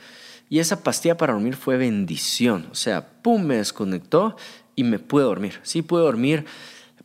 Y 0.51 0.59
esa 0.59 0.83
pastilla 0.83 1.17
para 1.17 1.35
dormir 1.35 1.55
fue 1.55 1.77
bendición. 1.77 2.67
O 2.73 2.75
sea, 2.75 3.07
pum, 3.23 3.43
me 3.45 3.57
desconectó 3.57 4.37
y 4.75 4.83
me 4.85 4.99
pude 4.99 5.25
dormir. 5.25 5.61
Sí, 5.63 5.83
pude 5.83 6.03
dormir 6.03 6.47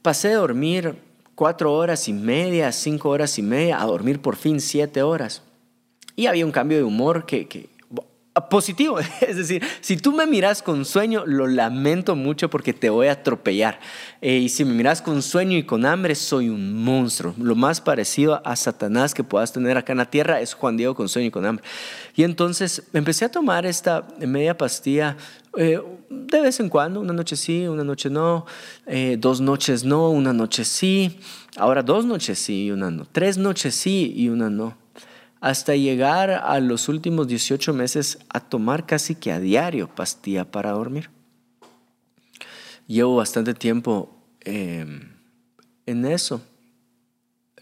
Pasé 0.03 0.27
de 0.27 0.33
dormir 0.35 0.97
cuatro 1.33 1.73
horas 1.73 2.09
y 2.09 2.13
media, 2.13 2.73
cinco 2.73 3.09
horas 3.09 3.39
y 3.39 3.41
media, 3.41 3.81
a 3.81 3.85
dormir 3.85 4.21
por 4.21 4.35
fin 4.35 4.59
siete 4.59 5.01
horas. 5.01 5.43
Y 6.17 6.25
había 6.25 6.45
un 6.45 6.51
cambio 6.51 6.77
de 6.77 6.83
humor 6.83 7.25
que, 7.25 7.47
que 7.47 7.69
positivo. 8.49 8.97
Es 9.21 9.37
decir, 9.37 9.63
si 9.81 9.97
tú 9.97 10.11
me 10.11 10.25
miras 10.25 10.61
con 10.61 10.85
sueño, 10.85 11.23
lo 11.25 11.47
lamento 11.47 12.15
mucho 12.15 12.49
porque 12.49 12.73
te 12.73 12.89
voy 12.89 13.07
a 13.07 13.13
atropellar. 13.13 13.79
Eh, 14.21 14.37
y 14.37 14.49
si 14.49 14.65
me 14.65 14.73
miras 14.73 15.01
con 15.01 15.21
sueño 15.21 15.57
y 15.57 15.63
con 15.63 15.85
hambre, 15.85 16.15
soy 16.15 16.49
un 16.49 16.83
monstruo. 16.83 17.33
Lo 17.37 17.55
más 17.55 17.81
parecido 17.81 18.41
a 18.45 18.55
Satanás 18.55 19.13
que 19.13 19.23
puedas 19.23 19.53
tener 19.53 19.77
acá 19.77 19.93
en 19.93 19.99
la 19.99 20.09
tierra 20.09 20.41
es 20.41 20.53
Juan 20.53 20.77
Diego 20.77 20.95
con 20.95 21.09
sueño 21.09 21.27
y 21.27 21.31
con 21.31 21.45
hambre. 21.45 21.63
Y 22.15 22.23
entonces 22.23 22.83
empecé 22.93 23.25
a 23.25 23.31
tomar 23.31 23.65
esta 23.65 24.07
media 24.19 24.57
pastilla 24.57 25.17
eh, 25.55 25.79
de 26.09 26.41
vez 26.41 26.59
en 26.59 26.69
cuando, 26.69 26.99
una 26.99 27.13
noche 27.13 27.35
sí, 27.35 27.67
una 27.67 27.83
noche 27.83 28.09
no, 28.09 28.45
eh, 28.87 29.17
dos 29.19 29.39
noches 29.39 29.83
no, 29.83 30.09
una 30.09 30.33
noche 30.33 30.65
sí, 30.65 31.19
ahora 31.57 31.83
dos 31.83 32.05
noches 32.05 32.39
sí 32.39 32.65
y 32.65 32.71
una 32.71 32.89
no, 32.89 33.05
tres 33.11 33.37
noches 33.37 33.75
sí 33.75 34.13
y 34.15 34.29
una 34.29 34.49
no 34.49 34.82
hasta 35.43 35.75
llegar 35.75 36.31
a 36.31 36.57
los 36.61 36.87
últimos 36.87 37.27
18 37.27 37.73
meses 37.73 38.17
a 38.29 38.39
tomar 38.39 38.85
casi 38.85 39.13
que 39.13 39.29
a 39.29 39.41
diario 39.41 39.93
pastilla 39.93 40.45
para 40.45 40.71
dormir. 40.71 41.09
Llevo 42.87 43.17
bastante 43.17 43.53
tiempo 43.53 44.15
em, 44.39 45.11
en 45.85 46.05
eso. 46.05 46.41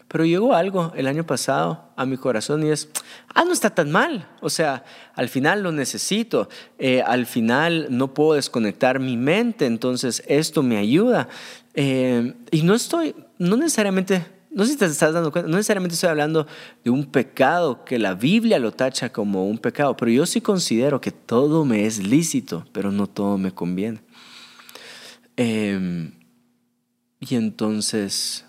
Pero 0.06 0.24
llegó 0.24 0.54
algo 0.54 0.92
el 0.94 1.08
año 1.08 1.26
pasado 1.26 1.90
a 1.96 2.06
mi 2.06 2.16
corazón 2.16 2.64
y 2.64 2.70
es, 2.70 2.88
ah, 3.34 3.42
no 3.44 3.52
está 3.52 3.70
tan 3.70 3.90
mal. 3.90 4.28
O 4.40 4.48
sea, 4.48 4.84
al 5.16 5.28
final 5.28 5.64
lo 5.64 5.72
necesito. 5.72 6.48
Eh, 6.78 7.02
al 7.02 7.26
final 7.26 7.88
no 7.90 8.14
puedo 8.14 8.34
desconectar 8.34 9.00
mi 9.00 9.16
mente, 9.16 9.66
entonces 9.66 10.22
esto 10.28 10.62
me 10.62 10.76
ayuda. 10.76 11.28
Em, 11.74 12.34
y 12.52 12.62
no 12.62 12.74
estoy, 12.74 13.16
no 13.38 13.56
necesariamente 13.56 14.24
no 14.54 14.64
sé 14.64 14.72
si 14.72 14.78
te 14.78 14.84
estás 14.86 15.14
dando 15.14 15.32
cuenta, 15.32 15.48
no 15.48 15.56
necesariamente 15.56 15.94
estoy 15.94 16.10
hablando 16.10 16.46
de 16.84 16.90
un 16.90 17.06
pecado 17.06 17.84
que 17.84 17.98
la 17.98 18.14
Biblia 18.14 18.58
lo 18.58 18.72
tacha 18.72 19.10
como 19.10 19.46
un 19.46 19.58
pecado, 19.58 19.96
pero 19.96 20.10
yo 20.10 20.26
sí 20.26 20.40
considero 20.40 21.00
que 21.00 21.10
todo 21.10 21.64
me 21.64 21.86
es 21.86 21.98
lícito, 21.98 22.66
pero 22.72 22.92
no 22.92 23.06
todo 23.06 23.38
me 23.38 23.52
conviene. 23.52 24.00
Em, 25.36 26.12
y 27.20 27.34
entonces, 27.34 28.44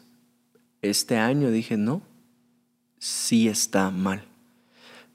este 0.82 1.18
año 1.18 1.52
dije, 1.52 1.78
no, 1.78 2.02
sí 3.00 3.48
está 3.48 3.90
mal. 3.90 4.26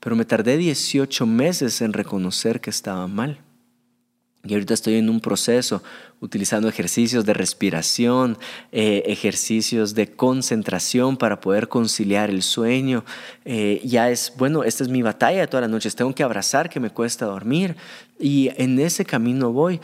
Pero 0.01 0.17
me 0.17 0.25
tardé 0.25 0.57
18 0.57 1.27
meses 1.27 1.81
en 1.83 1.93
reconocer 1.93 2.61
que 2.61 2.71
estaba 2.71 3.07
mal. 3.09 3.41
Y 4.45 4.55
ahorita 4.55 4.73
estoy 4.73 4.95
en 4.95 5.11
un 5.11 5.21
proceso 5.21 5.83
utilizando 6.21 6.69
ejercicios 6.69 7.25
de 7.25 7.35
respiración, 7.35 8.39
eh, 8.71 9.03
ejercicios 9.07 9.95
de 9.95 10.13
concentración 10.13 11.17
para 11.17 11.41
poder 11.41 11.69
conciliar 11.69 12.31
el 12.31 12.43
sueño. 12.43 13.05
Eh, 13.45 13.81
ya 13.85 14.11
es, 14.11 14.33
bueno, 14.37 14.63
esta 14.63 14.85
es 14.85 14.91
mi 14.91 15.03
batalla 15.03 15.41
de 15.41 15.49
todas 15.49 15.63
las 15.63 15.71
noches. 15.71 15.97
Tengo 15.97 16.15
que 16.15 16.23
abrazar 16.23 16.71
que 16.71 16.79
me 16.79 16.91
cuesta 16.91 17.27
dormir. 17.27 17.77
Y 18.19 18.51
en 18.57 18.79
ese 18.79 19.05
camino 19.05 19.53
voy. 19.53 19.81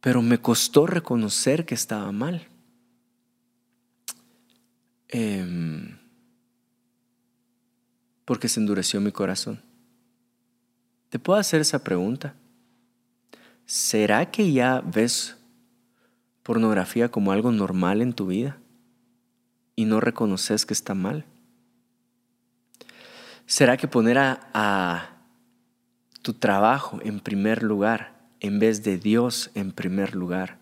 Pero 0.00 0.22
me 0.22 0.38
costó 0.38 0.86
reconocer 0.86 1.66
que 1.66 1.74
estaba 1.74 2.12
mal. 2.12 2.46
Em, 5.08 5.98
porque 8.24 8.48
se 8.48 8.60
endureció 8.60 9.00
mi 9.00 9.10
corazón. 9.10 9.60
¿Te 11.08 11.18
puedo 11.18 11.40
hacer 11.40 11.60
esa 11.60 11.82
pregunta? 11.82 12.34
¿Será 13.68 14.30
que 14.30 14.50
ya 14.50 14.80
ves 14.80 15.36
pornografía 16.42 17.10
como 17.10 17.32
algo 17.32 17.52
normal 17.52 18.00
en 18.00 18.14
tu 18.14 18.26
vida 18.26 18.56
y 19.76 19.84
no 19.84 20.00
reconoces 20.00 20.64
que 20.64 20.72
está 20.72 20.94
mal? 20.94 21.26
¿Será 23.44 23.76
que 23.76 23.86
poner 23.86 24.18
a, 24.18 25.10
tu 26.22 26.32
trabajo 26.32 26.98
en 27.04 27.20
primer 27.20 27.62
lugar 27.62 28.18
en 28.40 28.58
vez 28.58 28.82
de 28.82 28.98
Dios 28.98 29.50
en 29.54 29.72
primer 29.72 30.14
lugar 30.14 30.58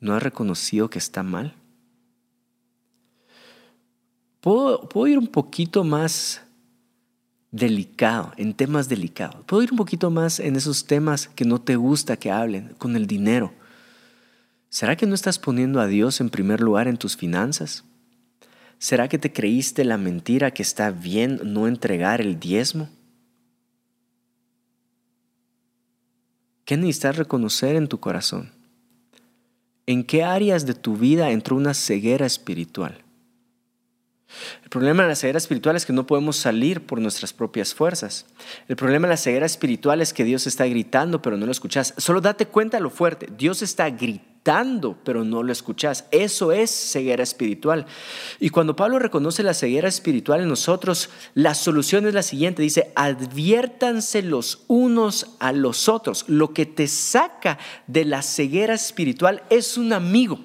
no 0.00 0.14
has 0.14 0.22
reconocido 0.22 0.88
que 0.88 0.98
está 0.98 1.22
mal? 1.22 1.54
¿Puedo, 4.40 4.88
¿Puedo, 4.88 5.06
ir 5.08 5.18
un 5.18 5.26
poquito 5.26 5.84
más 5.84 6.42
delicado, 7.50 8.32
en 8.36 8.54
temas 8.54 8.88
delicados. 8.88 9.44
¿Puedo 9.46 9.62
ir 9.62 9.72
un 9.72 9.78
poquito 9.78 10.10
más 10.10 10.38
en 10.40 10.56
esos 10.56 10.86
temas 10.86 11.28
que 11.28 11.44
no 11.44 11.60
te 11.60 11.76
gusta 11.76 12.16
que 12.16 12.30
hablen, 12.30 12.74
con 12.78 12.96
el 12.96 13.06
dinero? 13.06 13.52
¿Será 14.68 14.96
que 14.96 15.06
no 15.06 15.14
estás 15.14 15.38
poniendo 15.38 15.80
a 15.80 15.86
Dios 15.86 16.20
en 16.20 16.28
primer 16.28 16.60
lugar 16.60 16.88
en 16.88 16.98
tus 16.98 17.16
finanzas? 17.16 17.84
¿Será 18.78 19.08
que 19.08 19.18
te 19.18 19.32
creíste 19.32 19.84
la 19.84 19.98
mentira 19.98 20.52
que 20.52 20.62
está 20.62 20.90
bien 20.90 21.40
no 21.42 21.66
entregar 21.66 22.20
el 22.20 22.38
diezmo? 22.38 22.88
¿Qué 26.64 26.76
necesitas 26.76 27.16
reconocer 27.16 27.76
en 27.76 27.88
tu 27.88 27.98
corazón? 27.98 28.52
¿En 29.86 30.04
qué 30.04 30.22
áreas 30.22 30.66
de 30.66 30.74
tu 30.74 30.98
vida 30.98 31.30
entró 31.30 31.56
una 31.56 31.72
ceguera 31.72 32.26
espiritual? 32.26 33.02
El 34.62 34.68
problema 34.68 35.02
de 35.02 35.08
la 35.08 35.14
ceguera 35.14 35.38
espiritual 35.38 35.76
es 35.76 35.86
que 35.86 35.92
no 35.92 36.06
podemos 36.06 36.36
salir 36.36 36.84
por 36.84 37.00
nuestras 37.00 37.32
propias 37.32 37.74
fuerzas. 37.74 38.26
El 38.68 38.76
problema 38.76 39.06
de 39.06 39.14
la 39.14 39.16
ceguera 39.16 39.46
espiritual 39.46 40.02
es 40.02 40.12
que 40.12 40.24
Dios 40.24 40.46
está 40.46 40.66
gritando, 40.66 41.22
pero 41.22 41.38
no 41.38 41.46
lo 41.46 41.52
escuchas. 41.52 41.94
Solo 41.96 42.20
date 42.20 42.46
cuenta 42.46 42.78
lo 42.78 42.90
fuerte. 42.90 43.28
Dios 43.36 43.62
está 43.62 43.88
gritando, 43.88 44.98
pero 45.02 45.24
no 45.24 45.42
lo 45.42 45.50
escuchas. 45.50 46.04
Eso 46.10 46.52
es 46.52 46.70
ceguera 46.70 47.22
espiritual. 47.22 47.86
Y 48.38 48.50
cuando 48.50 48.76
Pablo 48.76 48.98
reconoce 48.98 49.42
la 49.42 49.54
ceguera 49.54 49.88
espiritual 49.88 50.42
en 50.42 50.48
nosotros, 50.48 51.08
la 51.32 51.54
solución 51.54 52.06
es 52.06 52.12
la 52.12 52.22
siguiente. 52.22 52.60
Dice, 52.60 52.92
adviértanse 52.96 54.20
los 54.20 54.64
unos 54.68 55.36
a 55.40 55.52
los 55.52 55.88
otros. 55.88 56.26
Lo 56.28 56.52
que 56.52 56.66
te 56.66 56.86
saca 56.86 57.58
de 57.86 58.04
la 58.04 58.20
ceguera 58.20 58.74
espiritual 58.74 59.42
es 59.48 59.78
un 59.78 59.94
amigo. 59.94 60.38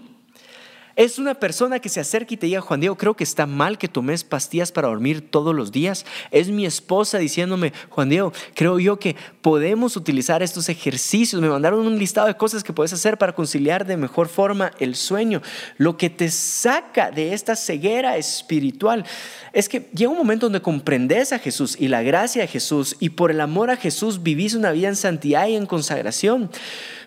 Es 0.96 1.18
una 1.18 1.34
persona 1.34 1.80
que 1.80 1.90
se 1.90 2.00
acerca 2.00 2.36
y 2.36 2.38
te 2.38 2.46
diga, 2.46 2.62
Juan 2.62 2.80
Diego, 2.80 2.96
creo 2.96 3.16
que 3.16 3.24
está 3.24 3.48
mal 3.48 3.80
que 3.80 3.88
tomes 3.88 4.24
pastillas 4.24 4.72
para 4.72 4.90
dormir 4.90 5.28
todos 5.28 5.56
los 5.56 5.72
días. 5.72 6.06
Es 6.30 6.50
mi 6.50 6.68
esposa 6.68 7.18
diciéndome, 7.18 7.74
Juan 7.90 8.10
Diego, 8.10 8.32
creo 8.54 8.80
yo 8.80 9.00
que 9.00 9.16
podemos 9.42 9.98
utilizar 9.98 10.44
estos 10.44 10.70
ejercicios. 10.70 11.42
Me 11.42 11.50
mandaron 11.50 11.88
un 11.88 11.98
listado 11.98 12.28
de 12.28 12.38
cosas 12.38 12.64
que 12.64 12.74
puedes 12.74 12.94
hacer 12.94 13.18
para 13.18 13.34
conciliar 13.34 13.88
de 13.88 13.98
mejor 13.98 14.28
forma 14.28 14.72
el 14.80 14.96
sueño. 14.96 15.42
Lo 15.78 15.98
que 15.98 16.12
te 16.12 16.30
saca 16.30 17.10
de 17.10 17.34
esta 17.34 17.56
ceguera 17.56 18.16
espiritual 18.16 19.04
es 19.52 19.70
que 19.70 19.90
llega 19.96 20.12
un 20.12 20.18
momento 20.18 20.46
donde 20.46 20.62
comprendes 20.62 21.34
a 21.34 21.40
Jesús 21.40 21.76
y 21.80 21.88
la 21.88 22.04
gracia 22.04 22.44
de 22.44 22.48
Jesús 22.48 22.98
y 23.00 23.10
por 23.10 23.32
el 23.32 23.42
amor 23.42 23.72
a 23.72 23.78
Jesús 23.78 24.22
vivís 24.22 24.54
una 24.54 24.72
vida 24.72 24.90
en 24.90 24.96
santidad 24.96 25.48
y 25.48 25.56
en 25.56 25.66
consagración 25.66 26.52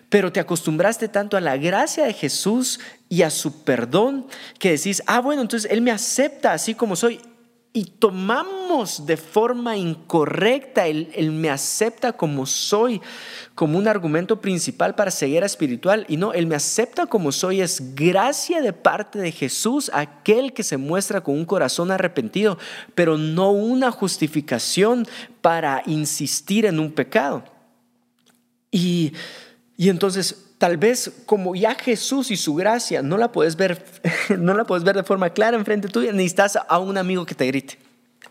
pero 0.09 0.31
te 0.31 0.39
acostumbraste 0.39 1.09
tanto 1.09 1.35
a 1.35 1.41
la 1.41 1.57
gracia 1.57 2.05
de 2.05 2.13
Jesús 2.13 2.79
y 3.09 3.23
a 3.23 3.29
su 3.29 3.63
perdón 3.63 4.27
que 4.59 4.71
decís, 4.71 5.03
ah, 5.05 5.19
bueno, 5.19 5.41
entonces 5.41 5.69
Él 5.71 5.81
me 5.81 5.91
acepta 5.91 6.53
así 6.53 6.75
como 6.75 6.95
soy. 6.95 7.19
Y 7.73 7.83
tomamos 7.85 9.05
de 9.05 9.17
forma 9.17 9.77
incorrecta, 9.77 10.87
él, 10.87 11.11
él, 11.13 11.31
me 11.31 11.51
acepta 11.51 12.13
como 12.13 12.47
soy, 12.47 13.01
como 13.53 13.77
un 13.77 13.87
argumento 13.87 14.41
principal 14.41 14.95
para 14.95 15.11
ceguera 15.11 15.45
espiritual. 15.45 16.03
Y 16.07 16.17
no, 16.17 16.33
Él 16.33 16.47
me 16.47 16.55
acepta 16.55 17.05
como 17.05 17.31
soy, 17.31 17.61
es 17.61 17.93
gracia 17.93 18.61
de 18.61 18.73
parte 18.73 19.19
de 19.19 19.31
Jesús, 19.31 19.91
aquel 19.93 20.53
que 20.53 20.63
se 20.63 20.77
muestra 20.77 21.21
con 21.21 21.35
un 21.35 21.45
corazón 21.45 21.91
arrepentido, 21.91 22.57
pero 22.95 23.15
no 23.15 23.51
una 23.51 23.91
justificación 23.91 25.05
para 25.41 25.83
insistir 25.85 26.65
en 26.65 26.79
un 26.79 26.91
pecado. 26.91 27.43
Y, 28.71 29.13
y 29.77 29.89
entonces 29.89 30.47
tal 30.57 30.77
vez 30.77 31.11
como 31.25 31.55
ya 31.55 31.75
Jesús 31.75 32.31
y 32.31 32.35
su 32.35 32.55
gracia 32.55 33.03
no 33.03 33.17
la 33.17 33.31
puedes 33.31 33.55
ver, 33.55 33.83
no 34.37 34.55
la 34.55 34.65
puedes 34.65 34.83
ver 34.83 34.95
de 34.95 35.03
forma 35.03 35.29
clara 35.29 35.55
enfrente 35.55 35.87
tuya, 35.87 36.11
necesitas 36.11 36.57
a 36.67 36.79
un 36.79 36.97
amigo 36.97 37.25
que 37.25 37.35
te 37.35 37.45
grite. 37.45 37.77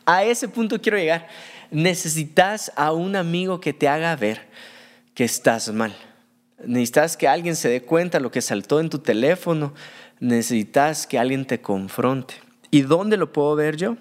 A 0.05 0.25
ese 0.25 0.49
punto 0.49 0.81
quiero 0.81 0.99
llegar. 0.99 1.29
Necesitas 1.71 2.73
a 2.77 2.93
un 2.93 3.17
amigo 3.17 3.61
que 3.61 3.73
te 3.73 3.89
haga 3.89 4.15
ver 4.17 4.49
que 5.15 5.25
estás 5.25 5.73
mal. 5.73 5.95
Necesitas 6.65 7.17
que 7.17 7.29
alguien 7.29 7.57
se 7.57 7.69
dé 7.69 7.83
cuenta 7.83 8.19
de 8.19 8.23
lo 8.23 8.31
que 8.31 8.41
saltó 8.41 8.81
en 8.81 8.89
tu 8.89 8.99
teléfono. 9.01 9.75
Necesitas 10.21 11.07
que 11.07 11.19
alguien 11.19 11.45
te 11.45 11.61
confronte. 11.61 12.35
¿Y 12.71 12.83
dónde 12.83 13.17
lo 13.17 13.33
puedo 13.33 13.57
ver 13.57 13.77
yo? 13.77 13.97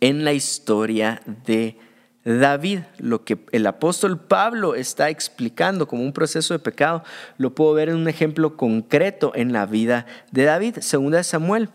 En 0.00 0.24
la 0.24 0.32
historia 0.32 1.20
de 1.44 1.76
David, 2.24 2.80
lo 2.98 3.24
que 3.24 3.38
el 3.50 3.66
apóstol 3.66 4.18
Pablo 4.18 4.74
está 4.74 5.10
explicando 5.10 5.88
como 5.88 6.02
un 6.02 6.12
proceso 6.12 6.54
de 6.54 6.60
pecado, 6.60 7.02
lo 7.36 7.54
puedo 7.54 7.74
ver 7.74 7.88
en 7.88 7.96
un 7.96 8.08
ejemplo 8.08 8.56
concreto 8.56 9.32
en 9.34 9.52
la 9.52 9.66
vida 9.66 10.06
de 10.30 10.44
David, 10.44 10.78
segunda 10.80 11.22
Samuel 11.24 11.70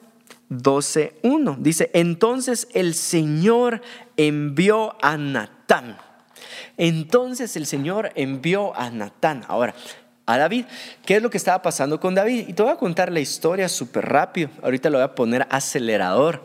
12:1. 0.50 1.58
Dice, 1.60 1.92
"Entonces 1.94 2.70
el 2.74 2.94
Señor 2.94 3.82
envió 4.16 4.96
a 5.04 5.18
Natán." 5.18 5.98
Entonces 6.78 7.56
el 7.58 7.66
Señor 7.66 8.12
envió 8.16 8.76
a 8.78 8.90
Natán. 8.90 9.44
Ahora, 9.48 9.74
a 10.28 10.38
David. 10.38 10.66
¿Qué 11.06 11.16
es 11.16 11.24
lo 11.24 11.30
que 11.30 11.38
estaba 11.38 11.62
pasando 11.62 12.00
con 12.00 12.14
David? 12.14 12.48
Y 12.48 12.54
te 12.54 12.62
voy 12.62 12.72
a 12.72 12.76
contar 12.76 13.12
la 13.12 13.20
historia 13.20 13.68
súper 13.68 14.06
rápido. 14.06 14.50
Ahorita 14.62 14.90
lo 14.90 14.98
voy 15.00 15.06
a 15.06 15.16
poner 15.16 15.48
acelerador 15.50 16.44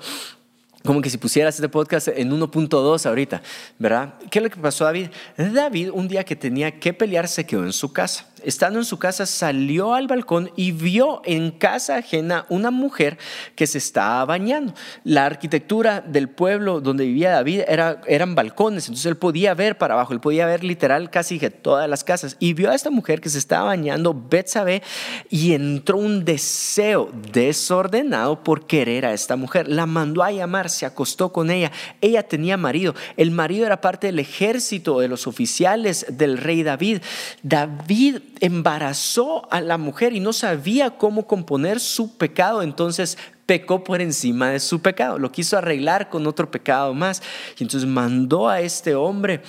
como 0.84 1.00
que 1.00 1.10
si 1.10 1.18
pusieras 1.18 1.54
este 1.54 1.68
podcast 1.68 2.08
en 2.08 2.30
1.2 2.30 3.06
ahorita, 3.06 3.42
¿verdad? 3.78 4.14
¿Qué 4.30 4.38
es 4.38 4.42
lo 4.42 4.50
que 4.50 4.60
pasó 4.60 4.84
a 4.84 4.88
David? 4.88 5.08
David 5.36 5.90
un 5.92 6.08
día 6.08 6.24
que 6.24 6.36
tenía 6.36 6.78
que 6.78 6.92
pelear 6.92 7.28
se 7.28 7.46
quedó 7.46 7.64
en 7.64 7.72
su 7.72 7.92
casa 7.92 8.31
estando 8.44 8.78
en 8.78 8.84
su 8.84 8.98
casa, 8.98 9.26
salió 9.26 9.94
al 9.94 10.06
balcón 10.06 10.50
y 10.56 10.72
vio 10.72 11.22
en 11.24 11.50
casa 11.50 11.96
ajena 11.96 12.46
una 12.48 12.70
mujer 12.70 13.18
que 13.54 13.66
se 13.66 13.78
estaba 13.78 14.24
bañando. 14.24 14.74
La 15.04 15.26
arquitectura 15.26 16.00
del 16.00 16.28
pueblo 16.28 16.80
donde 16.80 17.04
vivía 17.04 17.32
David 17.32 17.62
era, 17.68 18.00
eran 18.06 18.34
balcones, 18.34 18.84
entonces 18.84 19.06
él 19.06 19.16
podía 19.16 19.54
ver 19.54 19.78
para 19.78 19.94
abajo, 19.94 20.12
él 20.12 20.20
podía 20.20 20.46
ver 20.46 20.64
literal 20.64 21.10
casi 21.10 21.38
todas 21.50 21.88
las 21.88 22.04
casas. 22.04 22.36
Y 22.38 22.54
vio 22.54 22.70
a 22.70 22.74
esta 22.74 22.90
mujer 22.90 23.20
que 23.20 23.28
se 23.28 23.38
estaba 23.38 23.66
bañando, 23.66 24.14
Betsabé, 24.14 24.82
y 25.30 25.52
entró 25.52 25.98
un 25.98 26.24
deseo 26.24 27.10
desordenado 27.32 28.42
por 28.42 28.66
querer 28.66 29.06
a 29.06 29.12
esta 29.12 29.36
mujer. 29.36 29.68
La 29.68 29.86
mandó 29.86 30.22
a 30.22 30.30
llamar, 30.30 30.70
se 30.70 30.86
acostó 30.86 31.32
con 31.32 31.50
ella. 31.50 31.72
Ella 32.00 32.22
tenía 32.22 32.56
marido. 32.56 32.94
El 33.16 33.30
marido 33.30 33.66
era 33.66 33.80
parte 33.80 34.08
del 34.08 34.18
ejército 34.18 35.00
de 35.00 35.08
los 35.08 35.26
oficiales 35.26 36.06
del 36.08 36.38
rey 36.38 36.62
David. 36.62 37.02
David 37.42 38.18
embarazó 38.42 39.46
a 39.52 39.60
la 39.60 39.78
mujer 39.78 40.12
y 40.12 40.18
no 40.18 40.32
sabía 40.32 40.98
cómo 40.98 41.28
componer 41.28 41.78
su 41.78 42.16
pecado, 42.16 42.60
entonces 42.60 43.16
pecó 43.46 43.84
por 43.84 44.00
encima 44.00 44.50
de 44.50 44.58
su 44.58 44.82
pecado, 44.82 45.16
lo 45.20 45.30
quiso 45.30 45.56
arreglar 45.56 46.10
con 46.10 46.26
otro 46.26 46.50
pecado 46.50 46.92
más. 46.92 47.22
Y 47.56 47.62
entonces 47.62 47.88
mandó 47.88 48.48
a 48.48 48.60
este 48.60 48.96
hombre 48.96 49.42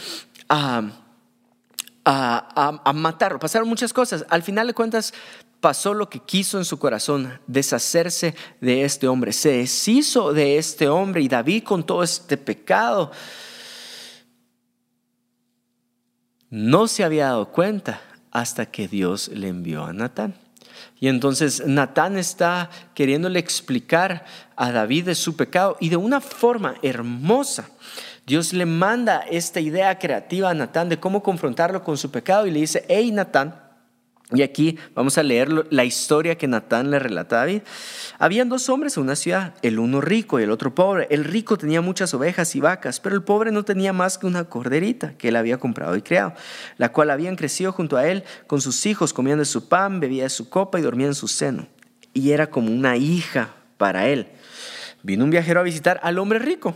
a, 0.48 0.84
a, 2.06 2.94
matarlo. 2.94 3.40
Pasaron 3.40 3.68
muchas 3.68 3.92
cosas. 3.94 4.28
Al 4.30 4.44
final 4.44 4.68
de 4.68 4.76
cuentas, 4.76 5.12
pasó 5.60 5.96
lo 5.96 6.08
que 6.08 6.20
quiso 6.20 6.60
en 6.60 6.66
su 6.66 6.78
corazón, 6.78 7.40
deshacerse 7.48 8.36
de 8.62 8.84
este 8.84 9.08
hombre. 9.08 9.34
Se 9.34 9.54
deshizo 9.54 10.34
de 10.34 10.60
este 10.60 10.88
hombre 10.88 11.24
y 11.24 11.28
David 11.28 11.64
con 11.64 11.84
todo 11.84 12.04
este 12.04 12.38
pecado 12.38 13.10
no 16.52 16.88
se 16.88 17.04
había 17.04 17.26
dado 17.26 17.52
cuenta 17.52 18.00
hasta 18.34 18.66
que 18.66 18.88
Dios 18.90 19.30
le 19.30 19.48
envió 19.48 19.86
a 19.86 19.94
Natán. 19.94 20.34
Y 21.00 21.08
entonces 21.08 21.66
Natán 21.66 22.18
está 22.18 22.70
queriéndole 22.94 23.40
explicar 23.40 24.26
a 24.56 24.72
David 24.72 25.06
de 25.06 25.16
su 25.16 25.36
pecado 25.36 25.78
y 25.80 25.90
de 25.90 25.98
una 25.98 26.20
forma 26.20 26.76
hermosa. 26.82 27.70
Dios 28.26 28.54
le 28.54 28.66
manda 28.66 29.20
esta 29.30 29.60
idea 29.60 30.00
creativa 30.00 30.50
a 30.50 30.54
Natán 30.54 30.90
de 30.90 31.00
cómo 31.00 31.22
confrontarlo 31.22 31.84
con 31.84 31.98
su 31.98 32.10
pecado 32.10 32.48
y 32.48 32.52
le 32.52 32.62
dice, 32.62 32.86
hey 32.90 33.12
Natán, 33.12 33.63
y 34.32 34.42
aquí 34.42 34.80
vamos 34.96 35.18
a 35.18 35.24
leer 35.24 35.68
la 35.70 35.84
historia 35.84 36.38
que 36.38 36.48
Natán 36.48 36.90
le 36.90 36.98
relata 36.98 37.36
a 37.36 37.40
David. 37.40 37.62
Habían 38.18 38.50
dos 38.50 38.70
hombres 38.70 38.96
en 38.98 39.04
una 39.04 39.16
ciudad, 39.16 39.54
el 39.62 39.80
uno 39.80 40.02
rico 40.02 40.40
y 40.40 40.44
el 40.44 40.52
otro 40.52 40.74
pobre. 40.74 41.08
El 41.12 41.24
rico 41.24 41.58
tenía 41.58 41.82
muchas 41.82 42.14
ovejas 42.14 42.56
y 42.56 42.60
vacas, 42.60 43.00
pero 43.00 43.16
el 43.16 43.24
pobre 43.24 43.52
no 43.52 43.64
tenía 43.64 43.94
más 43.94 44.18
que 44.18 44.26
una 44.26 44.46
corderita 44.46 45.18
que 45.18 45.28
él 45.28 45.36
había 45.36 45.58
comprado 45.58 45.96
y 45.96 46.02
criado, 46.02 46.34
la 46.78 46.92
cual 46.92 47.12
habían 47.12 47.36
crecido 47.36 47.74
junto 47.74 47.98
a 47.98 48.08
él 48.08 48.24
con 48.48 48.62
sus 48.62 48.86
hijos, 48.86 49.14
comían 49.14 49.40
de 49.40 49.46
su 49.46 49.68
pan, 49.68 50.00
bebía 50.00 50.24
de 50.24 50.30
su 50.30 50.50
copa 50.50 50.80
y 50.80 50.84
dormía 50.84 51.08
en 51.08 51.16
su 51.16 51.28
seno. 51.28 51.68
Y 52.14 52.32
era 52.32 52.48
como 52.48 52.72
una 52.72 52.96
hija 52.96 53.54
para 53.78 54.08
él. 54.08 54.30
Vino 55.04 55.26
un 55.26 55.32
viajero 55.32 55.60
a 55.60 55.64
visitar 55.64 56.00
al 56.02 56.18
hombre 56.18 56.40
rico 56.40 56.76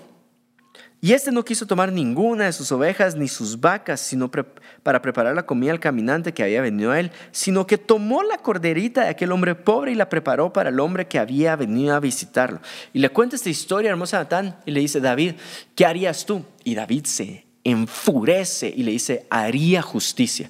y 0.99 1.13
este 1.13 1.31
no 1.31 1.45
quiso 1.45 1.67
tomar 1.67 1.91
ninguna 1.91 2.45
de 2.45 2.53
sus 2.53 2.71
ovejas 2.71 3.15
ni 3.15 3.27
sus 3.27 3.60
vacas, 3.60 4.01
sino 4.01 4.31
para 4.31 5.01
preparar 5.01 5.36
la 5.36 5.45
comida 5.45 5.71
al 5.71 5.79
caminante 5.79 6.33
que 6.33 6.41
había 6.41 6.62
venido 6.62 6.91
a 6.91 6.99
él, 6.99 7.12
sino 7.31 7.67
que 7.67 7.77
tomó 7.77 8.23
la 8.23 8.38
corderita 8.38 9.03
de 9.03 9.10
aquel 9.10 9.31
hombre 9.31 9.53
pobre 9.53 9.91
y 9.91 9.95
la 9.95 10.10
preparó 10.10 10.51
para 10.51 10.69
el 10.69 10.79
hombre 10.79 11.07
que 11.07 11.19
había 11.19 11.55
venido 11.55 11.93
a 11.93 11.99
visitarlo. 11.99 12.62
Y 12.93 12.99
le 12.99 13.10
cuenta 13.10 13.36
esta 13.36 13.49
historia 13.49 13.91
hermosa 13.91 14.17
Natán 14.17 14.57
y 14.65 14.71
le 14.71 14.79
dice, 14.79 14.99
David, 14.99 15.36
¿qué 15.75 15.86
harías 15.86 16.25
tú? 16.25 16.43
Y 16.63 16.73
David 16.73 17.05
se 17.05 17.45
enfurece 17.63 18.73
y 18.75 18.81
le 18.81 18.91
dice, 18.91 19.27
haría 19.29 19.83
justicia. 19.83 20.49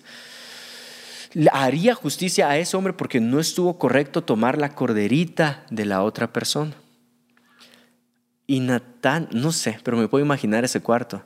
Haría 1.51 1.93
justicia 1.93 2.49
a 2.49 2.57
ese 2.57 2.77
hombre 2.77 2.93
porque 2.93 3.19
no 3.19 3.41
estuvo 3.41 3.77
correcto 3.77 4.23
tomar 4.23 4.57
la 4.57 4.73
corderita 4.73 5.65
de 5.69 5.83
la 5.85 6.03
otra 6.03 6.31
persona. 6.31 6.73
Y 8.47 8.61
Natán, 8.61 9.27
no 9.31 9.51
sé, 9.51 9.77
pero 9.83 9.97
me 9.97 10.07
puedo 10.07 10.23
imaginar 10.23 10.63
ese 10.63 10.81
cuarto. 10.81 11.23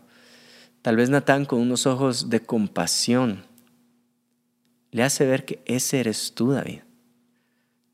Tal 0.81 0.95
vez 0.95 1.09
Natán 1.09 1.45
con 1.45 1.59
unos 1.59 1.85
ojos 1.85 2.29
de 2.29 2.39
compasión 2.41 3.45
le 4.89 5.03
hace 5.03 5.25
ver 5.25 5.45
que 5.45 5.61
ese 5.65 5.99
eres 5.99 6.33
tú, 6.33 6.51
David. 6.51 6.79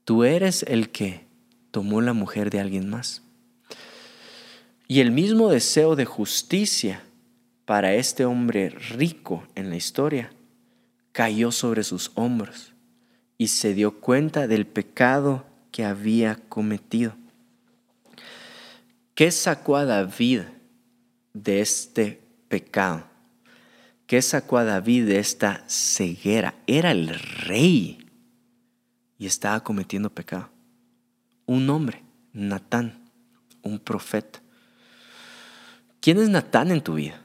Tú 0.05 0.23
eres 0.23 0.63
el 0.63 0.89
que 0.89 1.27
tomó 1.71 2.01
la 2.01 2.13
mujer 2.13 2.49
de 2.49 2.59
alguien 2.59 2.89
más. 2.89 3.21
Y 4.87 5.01
el 5.01 5.11
mismo 5.11 5.49
deseo 5.49 5.95
de 5.95 6.05
justicia 6.05 7.03
para 7.65 7.93
este 7.93 8.23
hombre 8.23 8.69
rico 8.69 9.45
en 9.53 9.69
la 9.69 9.75
historia 9.75 10.31
cayó 11.11 11.51
sobre 11.51 11.83
sus 11.83 12.11
hombros 12.15 12.73
y 13.37 13.49
se 13.49 13.73
dio 13.73 13.99
cuenta 13.99 14.47
del 14.47 14.65
pecado 14.65 15.45
que 15.71 15.83
había 15.83 16.37
cometido. 16.47 17.15
¿Qué 19.17 19.31
sacó 19.31 19.77
a 19.77 19.85
David 19.85 20.41
de 21.33 21.59
este 21.59 22.21
pecado? 22.49 23.03
¿Qué 24.05 24.21
sacó 24.21 24.59
a 24.59 24.63
David 24.63 25.07
de 25.07 25.17
esta 25.17 25.63
ceguera? 25.67 26.53
Era 26.67 26.91
el 26.91 27.09
rey 27.09 27.97
y 29.17 29.25
estaba 29.25 29.63
cometiendo 29.63 30.11
pecado. 30.11 30.51
Un 31.47 31.67
hombre, 31.71 32.03
Natán, 32.31 33.09
un 33.63 33.79
profeta. 33.79 34.39
¿Quién 35.99 36.19
es 36.19 36.29
Natán 36.29 36.69
en 36.69 36.81
tu 36.81 36.93
vida? 36.93 37.19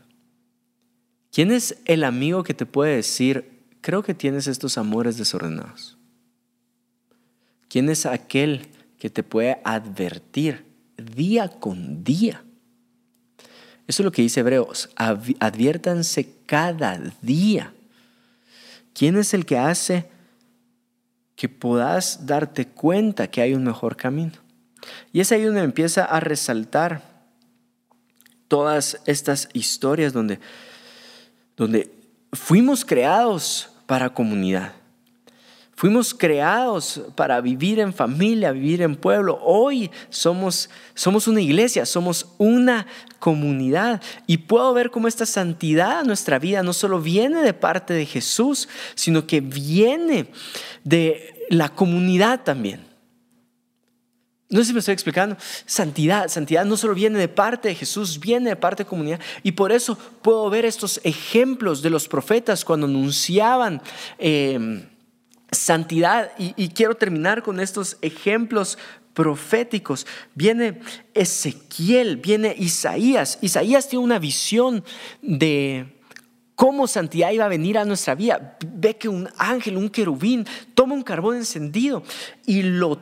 ¿Quién 1.31 1.53
es 1.53 1.77
el 1.85 2.05
amigo 2.05 2.43
que 2.43 2.55
te 2.55 2.65
puede 2.65 2.97
decir, 2.97 3.67
creo 3.83 4.03
que 4.03 4.15
tienes 4.15 4.47
estos 4.47 4.79
amores 4.79 5.19
desordenados? 5.19 5.99
¿Quién 7.69 7.91
es 7.91 8.07
aquel 8.07 8.69
que 8.99 9.11
te 9.11 9.23
puede 9.23 9.61
advertir 9.63 10.72
día 10.97 11.49
con 11.49 12.05
día? 12.05 12.43
Eso 13.87 14.03
es 14.03 14.05
lo 14.05 14.13
que 14.13 14.23
dice 14.23 14.41
Hebreos. 14.41 14.91
Adviértanse 14.97 16.35
cada 16.47 16.99
día. 17.21 17.73
¿Quién 18.95 19.17
es 19.17 19.35
el 19.35 19.47
que 19.47 19.59
hace 19.59 20.09
que 21.35 21.49
puedas 21.49 22.27
darte 22.27 22.69
cuenta 22.69 23.29
que 23.29 23.41
hay 23.43 23.55
un 23.55 23.65
mejor 23.65 23.97
camino? 23.97 24.35
Y 25.13 25.21
es 25.21 25.33
ahí 25.33 25.43
donde 25.43 25.63
empieza 25.63 26.05
a 26.05 26.21
resaltar 26.21 27.03
todas 28.49 29.01
estas 29.07 29.49
historias 29.53 30.13
donde, 30.13 30.39
donde 31.57 31.91
fuimos 32.33 32.85
creados 32.85 33.71
para 33.87 34.13
comunidad. 34.13 34.73
Fuimos 35.75 36.15
creados 36.15 37.01
para 37.17 37.41
vivir 37.41 37.81
en 37.81 37.93
familia, 37.93 38.53
vivir 38.53 38.83
en 38.83 38.95
pueblo. 38.95 39.41
Hoy 39.43 39.91
somos, 40.11 40.71
somos 40.95 41.27
una 41.27 41.41
iglesia, 41.41 41.87
somos 41.87 42.29
una 42.39 42.87
comunidad. 43.19 44.01
Y 44.27 44.37
puedo 44.39 44.73
ver 44.75 44.91
cómo 44.91 45.09
esta 45.09 45.27
santidad 45.27 46.01
a 46.01 46.05
nuestra 46.05 46.39
vida 46.39 46.63
no 46.63 46.73
solo 46.73 47.01
viene 47.01 47.43
de 47.43 47.55
parte 47.55 47.95
de 47.95 48.07
Jesús, 48.07 48.69
sino 48.95 49.27
que 49.27 49.41
viene 49.41 50.31
de 50.85 51.47
la 51.49 51.71
comunidad 51.71 52.43
también. 52.45 52.87
No 54.51 54.61
sé 54.61 54.67
si 54.67 54.73
me 54.75 54.81
estoy 54.81 54.93
explicando. 54.93 55.37
Santidad, 55.65 56.29
santidad 56.29 56.67
no 56.67 56.77
solo 56.77 56.95
viene 56.95 57.19
de 57.19 57.29
parte 57.29 57.69
de 57.69 57.75
Jesús, 57.75 58.21
viene 58.21 58.51
de 58.51 58.57
parte 58.57 58.85
de 58.85 58.89
comunidad. 58.89 59.19
Y 59.43 59.53
por 59.53 59.73
eso 59.73 59.97
puedo 59.97 60.51
ver 60.51 60.67
estos 60.67 61.01
ejemplos 61.05 61.81
de 61.81 61.89
los 61.89 62.07
profetas 62.07 62.63
cuando 62.63 62.87
anunciaban. 62.87 63.81
Eh, 64.19 64.91
santidad. 65.53 66.33
Y, 66.39 66.71
quiero 66.71 66.97
terminar 66.97 67.43
con 67.43 67.61
estos 67.61 67.99
ejemplos 68.01 68.79
proféticos. 69.15 70.07
Viene 70.35 70.81
Ezequiel, 71.15 72.17
viene 72.17 72.55
Isaías. 72.59 73.39
Isaías 73.43 73.89
tiene 73.89 74.05
una 74.05 74.19
visión 74.19 74.83
de 75.21 76.01
cómo 76.57 76.87
santidad 76.87 77.31
iba 77.31 77.45
a 77.45 77.49
venir 77.49 77.79
a 77.79 77.85
nuestra 77.85 78.15
vida. 78.15 78.57
Ve 78.67 78.97
que 78.97 79.09
un 79.09 79.29
ángel, 79.37 79.77
un 79.77 79.91
querubín, 79.91 80.47
toma 80.75 80.95
un 80.95 81.03
carbón 81.03 81.37
encendido 81.37 82.03
y 82.47 82.63
lo 82.63 82.99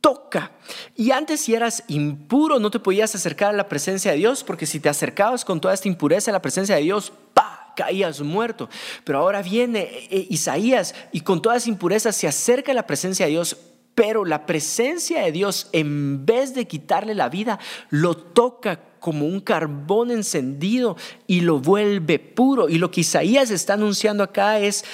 toca. 0.00 0.50
Y 0.96 1.12
antes 1.12 1.40
si 1.42 1.54
eras 1.54 1.84
impuro 1.86 2.58
no 2.58 2.70
te 2.70 2.80
podías 2.80 3.14
acercar 3.14 3.50
a 3.50 3.56
la 3.56 3.68
presencia 3.68 4.10
de 4.10 4.18
Dios, 4.18 4.42
porque 4.44 4.66
si 4.66 4.80
te 4.80 4.88
acercabas 4.88 5.44
con 5.44 5.60
toda 5.60 5.72
esta 5.72 5.88
impureza 5.88 6.30
a 6.30 6.32
la 6.32 6.42
presencia 6.42 6.74
de 6.74 6.82
Dios, 6.82 7.12
¡pa! 7.32 7.61
Caías 7.74 8.20
muerto. 8.20 8.68
Pero 9.04 9.18
ahora 9.18 9.42
viene 9.42 9.88
eh, 10.10 10.26
Isaías 10.30 10.94
y 11.12 11.20
con 11.20 11.42
todas 11.42 11.66
impurezas 11.66 12.16
se 12.16 12.28
acerca 12.28 12.72
a 12.72 12.74
la 12.74 12.86
presencia 12.86 13.26
de 13.26 13.32
Dios, 13.32 13.56
pero 13.94 14.24
la 14.24 14.46
presencia 14.46 15.22
de 15.22 15.32
Dios, 15.32 15.68
en 15.72 16.24
vez 16.24 16.54
de 16.54 16.66
quitarle 16.66 17.14
la 17.14 17.28
vida, 17.28 17.58
lo 17.90 18.16
toca 18.16 18.80
como 19.00 19.26
un 19.26 19.40
carbón 19.40 20.10
encendido 20.10 20.96
y 21.26 21.40
lo 21.40 21.58
vuelve 21.58 22.18
puro. 22.18 22.68
Y 22.68 22.78
lo 22.78 22.90
que 22.90 23.02
Isaías 23.02 23.50
está 23.50 23.74
anunciando 23.74 24.22
acá 24.22 24.60
es, 24.60 24.84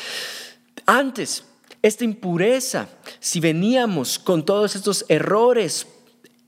antes, 0.86 1.44
esta 1.82 2.04
impureza, 2.04 2.88
si 3.20 3.38
veníamos 3.38 4.18
con 4.18 4.44
todos 4.44 4.74
estos 4.74 5.04
errores, 5.08 5.86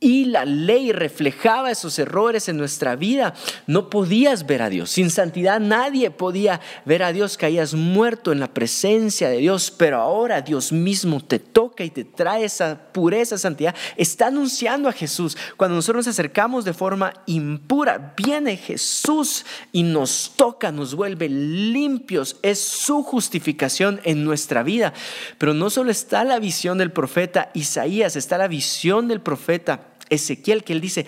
y 0.03 0.25
la 0.25 0.47
ley 0.47 0.93
reflejaba 0.93 1.71
esos 1.71 1.99
errores 1.99 2.49
en 2.49 2.57
nuestra 2.57 2.97
vida, 2.97 3.35
no 3.67 3.91
podías 3.91 4.47
ver 4.47 4.63
a 4.63 4.71
Dios. 4.71 4.91
Sin 4.91 5.11
santidad 5.11 5.61
nadie 5.61 6.11
podía 6.11 6.63
ver 6.87 7.03
a 7.03 7.13
Dios, 7.13 7.37
caías 7.37 7.75
muerto 7.75 8.33
en 8.33 8.41
la 8.41 8.55
presencia 8.55 9.29
de 9.29 9.37
Dios, 9.37 9.71
pero 9.71 9.99
ahora 9.99 10.41
Dios 10.41 10.73
mismo 10.73 11.23
te 11.23 11.39
toca 11.39 11.85
y 11.85 11.91
te 11.91 12.05
trae 12.05 12.45
esa 12.45 12.79
pureza, 12.93 13.37
santidad. 13.37 13.75
Está 13.95 14.29
anunciando 14.29 14.89
a 14.89 14.93
Jesús. 14.93 15.37
Cuando 15.59 15.77
nosotros 15.77 16.07
nos 16.07 16.15
acercamos 16.15 16.65
de 16.65 16.73
forma 16.73 17.13
impura, 17.27 18.15
viene 18.17 18.57
Jesús 18.57 19.45
y 19.71 19.83
nos 19.83 20.33
toca, 20.35 20.73
nos 20.73 20.95
vuelve 20.95 21.29
limpios. 21.29 22.39
Es 22.43 22.59
su 22.59 23.03
justificación 23.03 24.01
en 24.05 24.25
nuestra 24.25 24.63
vida. 24.63 24.95
Pero 25.37 25.53
no 25.53 25.69
solo 25.69 25.91
está 25.91 26.25
la 26.25 26.39
visión 26.39 26.79
del 26.79 26.91
profeta 26.91 27.51
Isaías, 27.53 28.17
está 28.17 28.39
la 28.39 28.49
visión 28.49 29.07
del 29.07 29.21
profeta 29.21 29.90
Ezequiel 30.11 30.65
que 30.65 30.73
él 30.73 30.81
dice, 30.81 31.07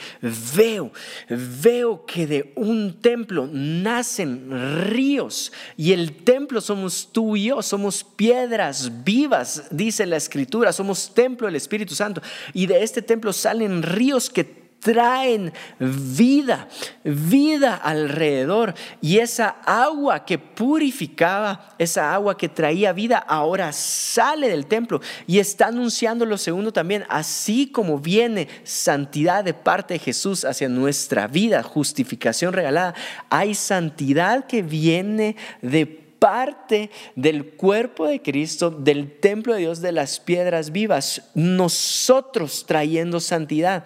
veo, 0.56 0.92
veo 1.28 2.06
que 2.06 2.26
de 2.26 2.52
un 2.56 3.00
templo 3.00 3.48
nacen 3.52 4.48
ríos 4.90 5.52
y 5.76 5.92
el 5.92 6.12
templo 6.12 6.60
somos 6.60 7.10
tú 7.12 7.36
y 7.36 7.44
yo, 7.44 7.62
somos 7.62 8.04
piedras 8.04 9.04
vivas, 9.04 9.64
dice 9.70 10.06
la 10.06 10.16
escritura, 10.16 10.72
somos 10.72 11.12
templo 11.12 11.46
del 11.46 11.56
Espíritu 11.56 11.94
Santo. 11.94 12.22
Y 12.54 12.66
de 12.66 12.82
este 12.82 13.02
templo 13.02 13.32
salen 13.32 13.82
ríos 13.82 14.30
que 14.30 14.61
traen 14.82 15.52
vida, 15.78 16.68
vida 17.04 17.76
alrededor. 17.76 18.74
Y 19.00 19.18
esa 19.18 19.56
agua 19.64 20.24
que 20.24 20.38
purificaba, 20.38 21.74
esa 21.78 22.12
agua 22.12 22.36
que 22.36 22.48
traía 22.48 22.92
vida, 22.92 23.18
ahora 23.18 23.72
sale 23.72 24.48
del 24.48 24.66
templo 24.66 25.00
y 25.26 25.38
está 25.38 25.68
anunciando 25.68 26.26
lo 26.26 26.36
segundo 26.36 26.72
también, 26.72 27.04
así 27.08 27.68
como 27.68 27.98
viene 27.98 28.48
santidad 28.64 29.44
de 29.44 29.54
parte 29.54 29.94
de 29.94 30.00
Jesús 30.00 30.44
hacia 30.44 30.68
nuestra 30.68 31.28
vida, 31.28 31.62
justificación 31.62 32.52
regalada, 32.52 32.94
hay 33.30 33.54
santidad 33.54 34.46
que 34.46 34.62
viene 34.62 35.36
de 35.62 35.86
parte 35.86 36.90
del 37.16 37.54
cuerpo 37.54 38.06
de 38.06 38.22
Cristo, 38.22 38.70
del 38.70 39.18
templo 39.18 39.54
de 39.54 39.60
Dios, 39.60 39.80
de 39.80 39.92
las 39.92 40.20
piedras 40.20 40.70
vivas, 40.70 41.22
nosotros 41.34 42.64
trayendo 42.66 43.18
santidad. 43.18 43.84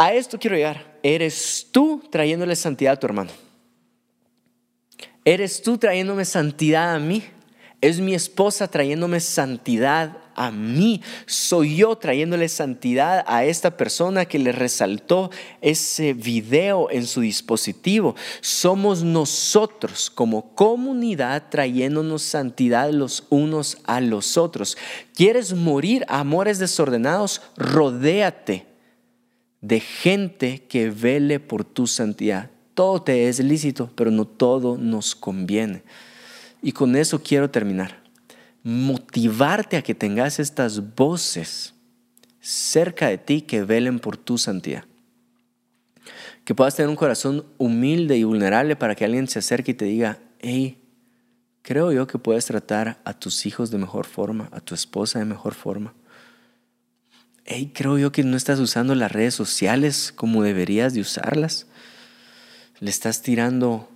A 0.00 0.14
esto 0.14 0.38
quiero 0.38 0.56
llegar. 0.56 0.98
Eres 1.02 1.66
tú 1.70 2.02
trayéndole 2.10 2.56
santidad 2.56 2.94
a 2.94 2.96
tu 2.98 3.06
hermano. 3.06 3.30
Eres 5.26 5.60
tú 5.60 5.76
trayéndome 5.76 6.24
santidad 6.24 6.94
a 6.94 6.98
mí. 6.98 7.22
Es 7.82 8.00
mi 8.00 8.14
esposa 8.14 8.66
trayéndome 8.66 9.20
santidad 9.20 10.16
a 10.34 10.50
mí. 10.50 11.02
Soy 11.26 11.76
yo 11.76 11.96
trayéndole 11.96 12.48
santidad 12.48 13.22
a 13.26 13.44
esta 13.44 13.76
persona 13.76 14.24
que 14.24 14.38
le 14.38 14.52
resaltó 14.52 15.30
ese 15.60 16.14
video 16.14 16.90
en 16.90 17.06
su 17.06 17.20
dispositivo. 17.20 18.16
Somos 18.40 19.02
nosotros 19.02 20.08
como 20.08 20.54
comunidad 20.54 21.50
trayéndonos 21.50 22.22
santidad 22.22 22.90
los 22.90 23.24
unos 23.28 23.76
a 23.84 24.00
los 24.00 24.38
otros. 24.38 24.78
¿Quieres 25.14 25.52
morir 25.52 26.06
amores 26.08 26.58
desordenados? 26.58 27.42
Rodéate 27.58 28.69
de 29.60 29.80
gente 29.80 30.64
que 30.68 30.90
vele 30.90 31.40
por 31.40 31.64
tu 31.64 31.86
santidad. 31.86 32.50
Todo 32.74 33.02
te 33.02 33.28
es 33.28 33.40
lícito, 33.40 33.90
pero 33.94 34.10
no 34.10 34.24
todo 34.26 34.78
nos 34.78 35.14
conviene. 35.14 35.82
Y 36.62 36.72
con 36.72 36.96
eso 36.96 37.22
quiero 37.22 37.50
terminar. 37.50 38.02
Motivarte 38.62 39.76
a 39.76 39.82
que 39.82 39.94
tengas 39.94 40.38
estas 40.38 40.94
voces 40.94 41.74
cerca 42.40 43.08
de 43.08 43.18
ti 43.18 43.42
que 43.42 43.64
velen 43.64 43.98
por 43.98 44.16
tu 44.16 44.38
santidad. 44.38 44.84
Que 46.44 46.54
puedas 46.54 46.74
tener 46.74 46.88
un 46.88 46.96
corazón 46.96 47.44
humilde 47.58 48.16
y 48.16 48.24
vulnerable 48.24 48.76
para 48.76 48.94
que 48.94 49.04
alguien 49.04 49.28
se 49.28 49.38
acerque 49.40 49.72
y 49.72 49.74
te 49.74 49.84
diga, 49.84 50.18
hey, 50.40 50.78
creo 51.62 51.92
yo 51.92 52.06
que 52.06 52.18
puedes 52.18 52.46
tratar 52.46 52.98
a 53.04 53.12
tus 53.12 53.44
hijos 53.44 53.70
de 53.70 53.78
mejor 53.78 54.06
forma, 54.06 54.48
a 54.52 54.60
tu 54.60 54.74
esposa 54.74 55.18
de 55.18 55.26
mejor 55.26 55.54
forma 55.54 55.94
hey, 57.52 57.72
creo 57.74 57.98
yo 57.98 58.12
que 58.12 58.22
no 58.22 58.36
estás 58.36 58.60
usando 58.60 58.94
las 58.94 59.10
redes 59.10 59.34
sociales 59.34 60.12
como 60.14 60.44
deberías 60.44 60.94
de 60.94 61.00
usarlas. 61.00 61.66
Le 62.78 62.90
estás 62.90 63.22
tirando 63.22 63.90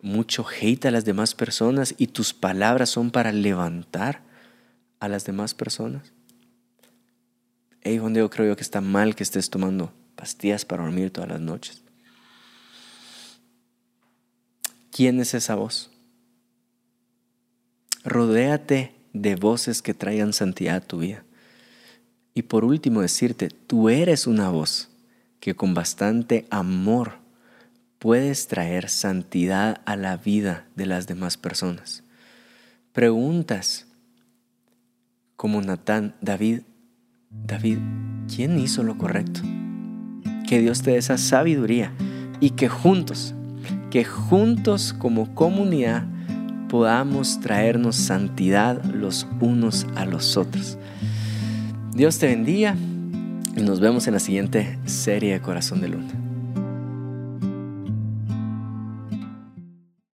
mucho 0.00 0.46
hate 0.46 0.86
a 0.86 0.92
las 0.92 1.04
demás 1.04 1.34
personas 1.34 1.96
y 1.98 2.06
tus 2.06 2.32
palabras 2.32 2.90
son 2.90 3.10
para 3.10 3.32
levantar 3.32 4.22
a 5.00 5.08
las 5.08 5.24
demás 5.24 5.52
personas. 5.52 6.12
Hey, 7.80 7.98
donde 7.98 8.20
yo 8.20 8.30
creo 8.30 8.46
yo 8.46 8.56
que 8.56 8.62
está 8.62 8.80
mal 8.80 9.16
que 9.16 9.24
estés 9.24 9.50
tomando 9.50 9.92
pastillas 10.14 10.64
para 10.64 10.84
dormir 10.84 11.10
todas 11.10 11.30
las 11.30 11.40
noches. 11.40 11.82
¿Quién 14.92 15.18
es 15.18 15.34
esa 15.34 15.56
voz? 15.56 15.90
Rodéate 18.04 18.94
de 19.12 19.34
voces 19.34 19.82
que 19.82 19.92
traigan 19.92 20.32
santidad 20.32 20.76
a 20.76 20.80
tu 20.80 20.98
vida. 20.98 21.24
Y 22.34 22.42
por 22.42 22.64
último 22.64 23.02
decirte, 23.02 23.48
tú 23.48 23.88
eres 23.88 24.26
una 24.26 24.48
voz 24.48 24.88
que 25.40 25.54
con 25.54 25.74
bastante 25.74 26.46
amor 26.50 27.14
puedes 27.98 28.48
traer 28.48 28.88
santidad 28.88 29.80
a 29.84 29.96
la 29.96 30.16
vida 30.16 30.66
de 30.76 30.86
las 30.86 31.06
demás 31.06 31.36
personas. 31.36 32.02
Preguntas 32.92 33.86
como 35.36 35.60
Natán, 35.60 36.14
David, 36.20 36.60
David, 37.30 37.78
¿quién 38.34 38.58
hizo 38.58 38.82
lo 38.82 38.96
correcto? 38.96 39.40
Que 40.48 40.60
Dios 40.60 40.82
te 40.82 40.92
dé 40.92 40.98
esa 40.98 41.18
sabiduría 41.18 41.92
y 42.40 42.50
que 42.50 42.68
juntos, 42.68 43.34
que 43.90 44.04
juntos 44.04 44.92
como 44.92 45.34
comunidad 45.34 46.04
podamos 46.68 47.40
traernos 47.40 47.96
santidad 47.96 48.84
los 48.84 49.26
unos 49.40 49.86
a 49.94 50.06
los 50.06 50.36
otros. 50.36 50.78
Dios 51.94 52.18
te 52.18 52.26
bendiga 52.26 52.74
y 53.54 53.60
nos 53.60 53.80
vemos 53.80 54.06
en 54.06 54.14
la 54.14 54.20
siguiente 54.20 54.78
serie 54.86 55.34
de 55.34 55.42
Corazón 55.42 55.82
de 55.82 55.88
Luna. 55.88 56.31